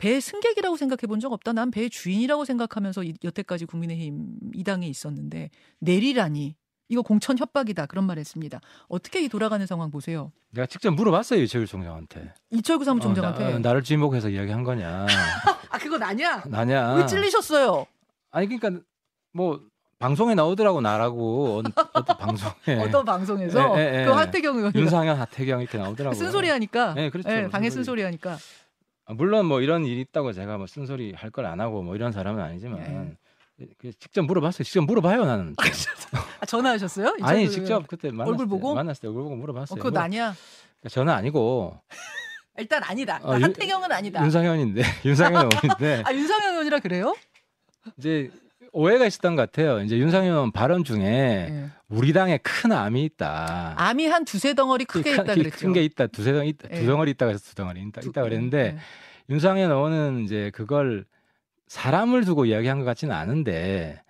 배 0.00 0.18
승객이라고 0.20 0.76
생각해 0.76 1.06
본 1.06 1.20
적 1.20 1.32
없다. 1.32 1.52
난 1.52 1.70
배의 1.70 1.90
주인이라고 1.90 2.44
생각하면서 2.46 3.04
이- 3.04 3.14
여태까지 3.22 3.66
국민의힘 3.66 4.26
이 4.54 4.64
당에 4.64 4.86
있었는데 4.86 5.50
내리라니 5.80 6.56
이거 6.88 7.02
공천 7.02 7.38
협박이다 7.38 7.86
그런 7.86 8.04
말했습니다. 8.06 8.60
어떻게 8.88 9.22
이 9.22 9.28
돌아가는 9.28 9.64
상황 9.66 9.90
보세요? 9.90 10.32
내가 10.50 10.66
직접 10.66 10.90
물어봤어요 10.92 11.40
이철규 11.42 11.66
총장한테. 11.66 12.32
이철구 12.50 12.84
사무총장한테 12.84 13.44
어, 13.44 13.50
나, 13.52 13.58
나를 13.58 13.82
주인복해서 13.84 14.30
이야기한 14.30 14.64
거냐? 14.64 15.06
아 15.70 15.78
그건 15.78 16.02
아니야. 16.02 16.42
나냐? 16.46 16.94
왜 16.94 17.06
찔리셨어요? 17.06 17.86
아니 18.32 18.48
그러니까 18.48 18.82
뭐 19.32 19.60
방송에 19.98 20.34
나오더라고 20.34 20.80
나라고 20.80 21.62
어떤, 21.92 22.16
방송에 22.18 22.78
어떤 22.80 23.04
방송에서 23.04 23.78
예, 23.78 23.80
예, 23.80 24.00
예. 24.00 24.04
그 24.06 24.10
하태경 24.12 24.56
의원 24.56 24.72
윤상현, 24.74 25.16
하태경 25.20 25.60
이렇게 25.60 25.76
나오더라고요. 25.78 26.18
쓴소리 26.18 26.48
하니까 26.48 26.94
네, 26.94 27.10
그렇죠. 27.10 27.30
예, 27.30 27.48
방해 27.48 27.68
쓴소리. 27.68 28.02
하니까 28.02 28.32
아, 28.32 28.38
물론 29.14 29.46
뭐 29.46 29.60
이런 29.60 29.84
일이 29.84 30.00
있다고 30.00 30.32
제가 30.32 30.56
뭐 30.58 30.66
쓴소리 30.66 31.12
할 31.16 31.30
걸 31.30 31.46
안 31.46 31.60
하고 31.60 31.82
뭐 31.82 31.94
이런 31.96 32.12
사람은 32.12 32.42
아니지만 32.42 33.16
그 33.78 33.92
직접 33.98 34.22
물어봤어요. 34.22 34.64
직접 34.64 34.80
물어봐요 34.82 35.24
나는. 35.26 35.54
또. 35.54 35.62
아, 36.40 36.46
전화하셨어요? 36.46 37.16
아니? 37.22 37.48
직접 37.50 37.86
그때 37.86 38.10
만났을 38.10 38.30
얼굴 38.32 38.46
때, 38.46 38.50
보고? 38.50 38.74
만났을 38.74 39.02
때 39.02 39.08
얼굴 39.08 39.22
보고 39.24 39.34
어, 39.34 39.36
물어봤어요. 39.36 39.76
그거 39.76 39.90
물어- 39.90 39.94
나냐? 40.00 40.34
그러니까 40.80 40.88
저는 40.88 41.12
아니고 41.12 41.78
일단 42.58 42.82
아니다. 42.82 43.20
어, 43.22 43.34
윤- 43.36 43.44
하태경은 43.44 43.92
아니다. 43.92 44.22
윤상현인데 44.22 44.82
윤상현 45.04 45.48
의원인데 45.52 46.02
아 46.06 46.12
윤상현 46.12 46.52
의원이라 46.52 46.78
그래요? 46.80 47.14
이제 47.98 48.30
오해가 48.72 49.06
있었던 49.06 49.36
것 49.36 49.42
같아요. 49.42 49.80
이제 49.82 49.98
윤상현 49.98 50.52
발언 50.52 50.84
중에 50.84 51.02
예. 51.04 51.70
우리 51.90 52.12
당에 52.12 52.38
큰 52.38 52.72
암이 52.72 53.04
있다. 53.04 53.74
암이 53.76 54.06
한 54.06 54.24
두세 54.24 54.54
덩어리 54.54 54.84
크게 54.84 55.12
있다 55.14 55.34
그랬죠. 55.34 55.58
큰 55.58 55.72
게 55.72 55.82
있다. 55.84 56.06
두세 56.06 56.32
덩 56.32 56.46
있다. 56.46 56.68
예. 56.72 56.80
두 56.80 56.86
덩어리 56.86 57.10
있다 57.10 57.26
그래서 57.26 57.44
두 57.44 57.54
덩어리 57.56 57.80
있다, 57.82 58.00
있다 58.04 58.22
그랬는데 58.22 58.58
예. 58.58 58.78
윤상현 59.28 59.70
의원은 59.70 60.24
이제 60.24 60.50
그걸 60.54 61.04
사람을 61.66 62.24
두고 62.24 62.46
이야기한 62.46 62.78
것 62.78 62.84
같지는 62.84 63.14
않은데 63.14 64.02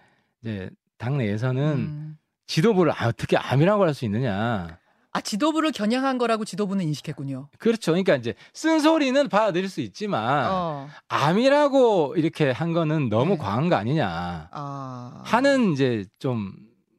이제 0.42 0.70
당내에서는 0.98 1.62
음. 1.62 2.18
지도부를 2.46 2.92
아, 2.92 3.08
어떻게 3.08 3.36
암이라고 3.36 3.82
할 3.84 3.94
수 3.94 4.04
있느냐. 4.04 4.78
아 5.12 5.20
지도부를 5.20 5.72
겨냥한 5.72 6.18
거라고 6.18 6.44
지도부는 6.44 6.84
인식했군요. 6.84 7.48
그렇죠. 7.58 7.90
그러니까 7.92 8.14
이제 8.14 8.34
쓴소리는 8.54 9.28
받아들일 9.28 9.68
수 9.68 9.80
있지만 9.80 10.46
어. 10.50 10.88
암이라고 11.08 12.14
이렇게 12.16 12.50
한 12.50 12.72
거는 12.72 13.08
너무 13.08 13.32
네. 13.32 13.38
과한 13.38 13.68
거 13.68 13.74
아니냐 13.76 14.48
아. 14.52 15.22
하는 15.24 15.72
이제 15.72 16.04
좀 16.20 16.52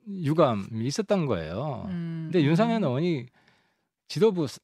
유감이 0.07 0.85
있었던 0.85 1.25
거예요. 1.25 1.85
음. 1.89 2.29
근데 2.31 2.45
윤상현 2.45 2.83
의원이 2.83 3.27
지도부 4.07 4.47
스- 4.47 4.59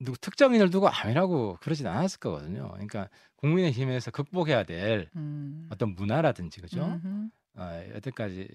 누구 0.00 0.18
특정인을 0.18 0.70
두고 0.70 0.88
암이라고 0.88 1.58
그러진 1.60 1.86
않았을 1.86 2.18
거거든요. 2.20 2.68
그러니까 2.72 3.08
국민의힘에서 3.36 4.10
극복해야 4.10 4.64
될 4.64 5.08
음. 5.16 5.68
어떤 5.70 5.94
문화라든지 5.94 6.60
그죠? 6.60 6.82
음흠. 6.84 7.28
어, 7.56 7.84
여태까지 7.94 8.48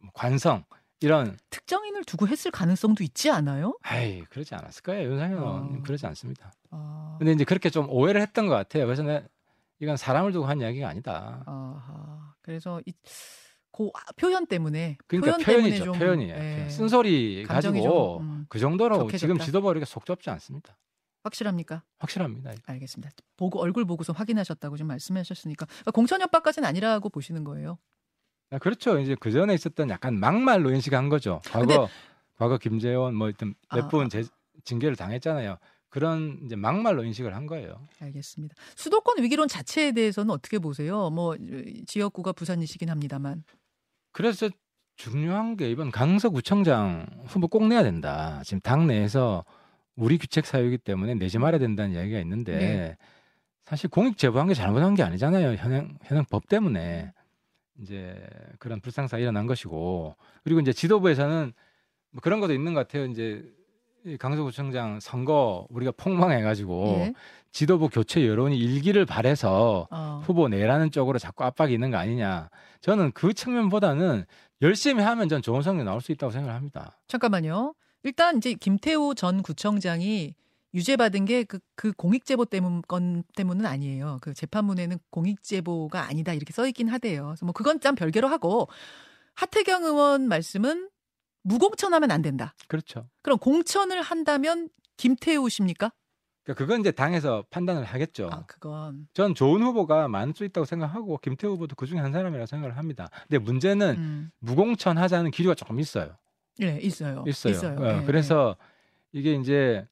뭐 0.00 0.10
관성 0.14 0.64
이런 1.00 1.36
특정인을 1.50 2.04
두고 2.04 2.26
했을 2.28 2.50
가능성도 2.50 3.04
있지 3.04 3.30
않아요? 3.30 3.76
아이 3.82 4.22
그러지 4.24 4.54
않았을 4.54 4.82
거예요. 4.82 5.10
윤상현 5.10 5.38
어. 5.38 5.40
의원 5.42 5.82
그러지 5.82 6.06
않습니다. 6.06 6.52
아. 6.70 7.16
근데 7.18 7.32
이제 7.32 7.44
그렇게 7.44 7.68
좀 7.68 7.86
오해를 7.90 8.20
했던 8.22 8.46
것 8.46 8.54
같아요. 8.54 8.86
그래서 8.86 9.02
내가 9.02 9.26
이건 9.78 9.98
사람을 9.98 10.32
두고 10.32 10.46
한 10.46 10.60
이야기가 10.60 10.88
아니다. 10.88 11.42
아하. 11.46 12.34
그래서 12.40 12.80
이, 12.86 12.94
그 13.76 13.90
표현 14.16 14.46
때문에 14.46 14.96
그러니까 15.06 15.36
표현 15.36 15.44
표현 15.60 15.72
이죠. 15.72 15.84
좀, 15.84 15.98
표현이에요. 15.98 16.34
예, 16.34 16.68
쓴소리 16.70 17.44
가지고 17.46 17.82
좀, 17.82 18.22
음, 18.22 18.46
그 18.48 18.58
정도로 18.58 18.96
격해졌다. 18.98 19.18
지금 19.18 19.38
지도부 19.38 19.70
이렇게 19.70 19.84
속 19.84 20.06
좁지 20.06 20.30
않습니다. 20.30 20.76
확실합니까? 21.24 21.82
확실합니다. 21.98 22.52
알겠습니다. 22.66 23.12
보고 23.36 23.60
얼굴 23.60 23.84
보고서 23.84 24.12
확인하셨다고 24.12 24.76
좀 24.76 24.86
말씀하셨으니까 24.86 25.66
그러니까 25.66 25.90
공천 25.90 26.20
협박까지는 26.22 26.66
아니라고 26.68 27.08
보시는 27.10 27.44
거예요. 27.44 27.78
아, 28.50 28.58
그렇죠. 28.58 28.98
이제 29.00 29.16
그 29.18 29.32
전에 29.32 29.52
있었던 29.54 29.90
약간 29.90 30.18
막말로 30.20 30.70
인식한 30.70 31.08
거죠. 31.08 31.40
과거 31.46 31.66
근데- 31.66 31.92
과거 32.36 32.58
김재원 32.58 33.14
뭐 33.16 33.28
일단 33.28 33.54
아, 33.68 33.76
몇분 33.76 34.08
징계를 34.64 34.94
당했잖아요. 34.96 35.58
그런 35.88 36.40
이제 36.44 36.54
막말로 36.56 37.02
인식을 37.04 37.34
한 37.34 37.46
거예요. 37.46 37.88
알겠습니다. 38.00 38.54
수도권 38.76 39.22
위기론 39.22 39.48
자체에 39.48 39.92
대해서는 39.92 40.30
어떻게 40.30 40.58
보세요? 40.58 41.10
뭐 41.10 41.36
지역구가 41.86 42.32
부산이시긴 42.32 42.90
합니다만. 42.90 43.42
그래서 44.16 44.48
중요한 44.96 45.58
게 45.58 45.70
이번 45.70 45.90
강서구청장 45.90 47.06
후보 47.26 47.48
꼭 47.48 47.66
내야 47.66 47.82
된다. 47.82 48.40
지금 48.46 48.62
당내에서 48.62 49.44
우리 49.94 50.16
규책 50.16 50.46
사유이기 50.46 50.78
때문에 50.78 51.16
내지 51.16 51.38
말아야 51.38 51.58
된다는 51.58 51.94
이야기가 51.94 52.18
있는데 52.20 52.56
네. 52.56 52.96
사실 53.66 53.90
공익 53.90 54.16
제보한 54.16 54.48
게 54.48 54.54
잘못한 54.54 54.94
게 54.94 55.02
아니잖아요. 55.02 55.56
현행 55.56 55.98
현행 56.02 56.24
법 56.30 56.48
때문에 56.48 57.12
이제 57.78 58.26
그런 58.58 58.80
불상사 58.80 59.18
일어난 59.18 59.46
것이고 59.46 60.16
그리고 60.44 60.60
이제 60.60 60.72
지도부에서는 60.72 61.52
뭐 62.12 62.20
그런 62.22 62.40
것도 62.40 62.54
있는 62.54 62.72
것 62.72 62.88
같아요. 62.88 63.04
이제 63.04 63.44
이 63.44 63.65
강서구청장 64.18 65.00
선거 65.00 65.66
우리가 65.70 65.92
폭망해가지고 65.96 66.94
예. 66.98 67.14
지도부 67.50 67.88
교체 67.88 68.26
여론이 68.26 68.56
일기를 68.56 69.06
발해서 69.06 69.88
어. 69.90 70.22
후보 70.24 70.48
내라는 70.48 70.90
쪽으로 70.90 71.18
자꾸 71.18 71.44
압박이 71.44 71.72
있는 71.72 71.90
거 71.90 71.96
아니냐. 71.96 72.50
저는 72.80 73.12
그 73.12 73.34
측면보다는 73.34 74.24
열심히 74.62 75.02
하면 75.02 75.28
전 75.28 75.42
좋은 75.42 75.62
성적 75.62 75.84
나올 75.84 76.00
수 76.00 76.12
있다고 76.12 76.30
생각을 76.30 76.54
합니다. 76.54 76.98
잠깐만요. 77.08 77.74
일단 78.04 78.36
이제 78.36 78.54
김태우 78.54 79.14
전 79.14 79.42
구청장이 79.42 80.34
유죄받은 80.74 81.24
게그 81.24 81.58
그 81.74 81.92
공익제보 81.92 82.44
때문 82.44 82.82
건 82.82 83.24
때문은 83.34 83.64
아니에요. 83.66 84.18
그 84.20 84.34
재판문에는 84.34 84.98
공익제보가 85.10 86.06
아니다 86.06 86.34
이렇게 86.34 86.52
써 86.52 86.66
있긴 86.66 86.88
하대요. 86.88 87.26
그래서 87.28 87.46
뭐 87.46 87.52
그건 87.52 87.80
참 87.80 87.94
별개로 87.94 88.28
하고 88.28 88.68
하태경 89.34 89.84
의원 89.84 90.28
말씀은 90.28 90.88
무공천하면 91.46 92.10
안 92.10 92.22
된다. 92.22 92.54
그렇죠. 92.68 93.08
그럼 93.22 93.38
공천을 93.38 94.02
한다면 94.02 94.68
김태우십니까? 94.96 95.92
그러니까 96.42 96.64
그건 96.64 96.80
이제 96.80 96.90
당에서 96.92 97.44
판단을 97.50 97.84
하겠죠. 97.84 98.28
아 98.32 98.44
그건 98.46 99.08
전 99.14 99.34
좋은 99.34 99.62
후보가 99.62 100.08
많을 100.08 100.32
수 100.34 100.44
있다고 100.44 100.64
생각하고 100.64 101.18
김태우 101.18 101.52
후보도 101.52 101.74
그 101.76 101.86
중에 101.86 101.98
한 101.98 102.12
사람이라고 102.12 102.46
생각을 102.46 102.76
합니다. 102.76 103.08
근데 103.28 103.38
문제는 103.38 103.96
음. 103.96 104.30
무공천 104.38 104.96
하자는 104.98 105.30
기류가 105.32 105.54
조금 105.54 105.80
있어요. 105.80 106.16
예 106.62 106.78
있어요. 106.80 107.24
있어요. 107.26 107.76
어, 107.78 108.00
예, 108.00 108.04
그래서 108.06 108.56
이게 109.12 109.34
이제 109.34 109.86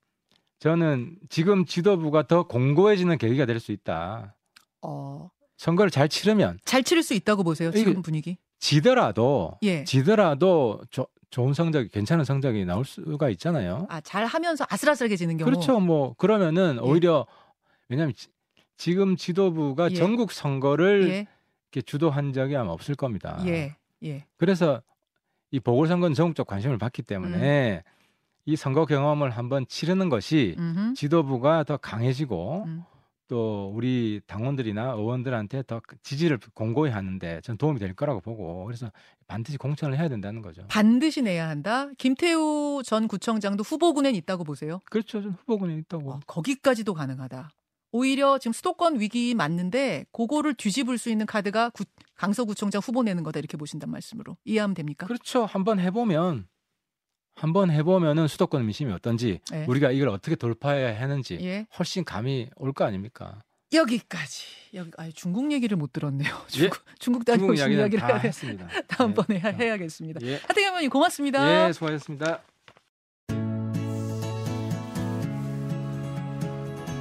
저는 0.60 1.18
지금 1.28 1.64
지도부가 1.66 2.26
더 2.26 2.44
공고해지는 2.46 3.18
계기가 3.18 3.46
될 3.46 3.58
수 3.60 3.72
있다. 3.72 4.34
어, 4.82 5.30
선거를 5.56 5.90
잘 5.90 6.08
치르면 6.08 6.58
잘 6.64 6.82
치를 6.82 7.02
수 7.02 7.14
있다고 7.14 7.42
보세요. 7.42 7.70
지금 7.72 8.00
분위기. 8.02 8.38
지더라도 8.60 9.58
예. 9.62 9.84
지더라도 9.84 10.80
조- 10.90 11.08
좋은 11.34 11.52
성적이 11.52 11.88
괜찮은 11.88 12.24
성적이 12.24 12.64
나올 12.64 12.84
수가 12.84 13.28
있잖아요. 13.30 13.86
아 13.90 14.00
잘 14.00 14.24
하면서 14.24 14.64
아슬아슬해지는 14.70 15.36
경우. 15.36 15.50
그렇죠. 15.50 15.80
뭐 15.80 16.14
그러면은 16.16 16.76
예. 16.76 16.78
오히려 16.80 17.26
왜냐하면 17.88 18.14
지, 18.76 18.94
금 18.94 19.16
지도부가 19.16 19.90
예. 19.90 19.94
전국 19.96 20.30
선거를 20.30 21.08
예. 21.10 21.26
이렇게 21.72 21.82
주도한 21.84 22.32
적이 22.32 22.56
아마 22.56 22.70
없을 22.70 22.94
겁니다. 22.94 23.42
예. 23.46 23.74
예. 24.04 24.24
그래서 24.36 24.80
이 25.50 25.58
보궐선거는 25.58 26.14
전국적 26.14 26.46
관심을 26.46 26.78
받기 26.78 27.02
때문에 27.02 27.82
이 28.44 28.54
선거 28.54 28.86
경험을 28.86 29.30
한번 29.30 29.66
치르는 29.66 30.10
것이 30.10 30.54
음흠. 30.56 30.94
지도부가 30.94 31.64
더 31.64 31.76
강해지고 31.76 32.62
음. 32.66 32.84
또 33.28 33.70
우리 33.74 34.20
당원들이나 34.26 34.92
의원들한테 34.92 35.62
더 35.66 35.80
지지를 36.02 36.38
공고히 36.54 36.90
하는데 36.90 37.40
전 37.42 37.56
도움이 37.56 37.78
될 37.80 37.94
거라고 37.94 38.20
보고 38.20 38.64
그래서 38.66 38.90
반드시 39.26 39.56
공천을 39.58 39.98
해야 39.98 40.08
된다는 40.08 40.42
거죠. 40.42 40.62
반드시 40.68 41.22
내야 41.22 41.48
한다. 41.48 41.88
김태우 41.98 42.82
전 42.84 43.08
구청장도 43.08 43.62
후보군엔 43.62 44.14
있다고 44.14 44.44
보세요. 44.44 44.80
그렇죠. 44.90 45.22
전 45.22 45.32
후보군에 45.32 45.74
있다고. 45.78 46.10
어, 46.12 46.20
거기까지도 46.26 46.92
가능하다. 46.94 47.48
오히려 47.92 48.38
지금 48.38 48.52
수도권 48.52 48.98
위기 49.00 49.34
맞는데 49.34 50.04
그거를 50.12 50.54
뒤집을 50.54 50.98
수 50.98 51.10
있는 51.10 51.26
카드가 51.26 51.70
구- 51.70 51.84
강서구청장 52.16 52.80
후보 52.84 53.02
내는 53.04 53.22
거다 53.22 53.38
이렇게 53.38 53.56
보신단 53.56 53.90
말씀으로 53.90 54.36
이해하면 54.44 54.74
됩니까? 54.74 55.06
그렇죠. 55.06 55.44
한번 55.44 55.78
해보면 55.78 56.46
한번 57.34 57.70
해보면은 57.70 58.28
수도권 58.28 58.62
민심이 58.64 58.92
어떤지 58.92 59.40
예. 59.52 59.64
우리가 59.66 59.90
이걸 59.90 60.08
어떻게 60.08 60.36
돌파해야 60.36 61.00
하는지 61.00 61.38
예. 61.42 61.66
훨씬 61.78 62.04
감이 62.04 62.48
올 62.56 62.72
거 62.72 62.84
아닙니까? 62.84 63.40
여기까지. 63.72 64.44
여기 64.74 64.90
아 64.96 65.08
중국 65.12 65.50
얘기를 65.52 65.76
못 65.76 65.92
들었네요. 65.92 66.28
예. 66.32 66.48
중국, 66.48 66.78
중국 66.98 67.24
다녀오신 67.24 67.56
중국 67.56 67.72
이야기를 67.78 68.00
다 68.00 68.06
해야, 68.14 68.18
했습니다. 68.18 68.68
다음번에 68.88 69.40
네. 69.40 69.52
해야겠습니다. 69.52 70.20
예. 70.22 70.34
하태경 70.36 70.64
의원님 70.70 70.90
고맙습니다. 70.90 71.68
예, 71.68 71.72
수고하셨습니다. 71.72 72.40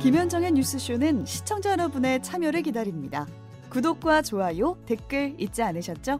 김현정의 0.01 0.51
뉴스쇼는 0.51 1.25
시청자 1.25 1.71
여러분의 1.71 2.21
참여를 2.23 2.61
기다립니다. 2.63 3.25
구독과 3.69 4.21
좋아요, 4.23 4.77
댓글 4.85 5.33
잊지 5.39 5.63
않으셨죠? 5.63 6.19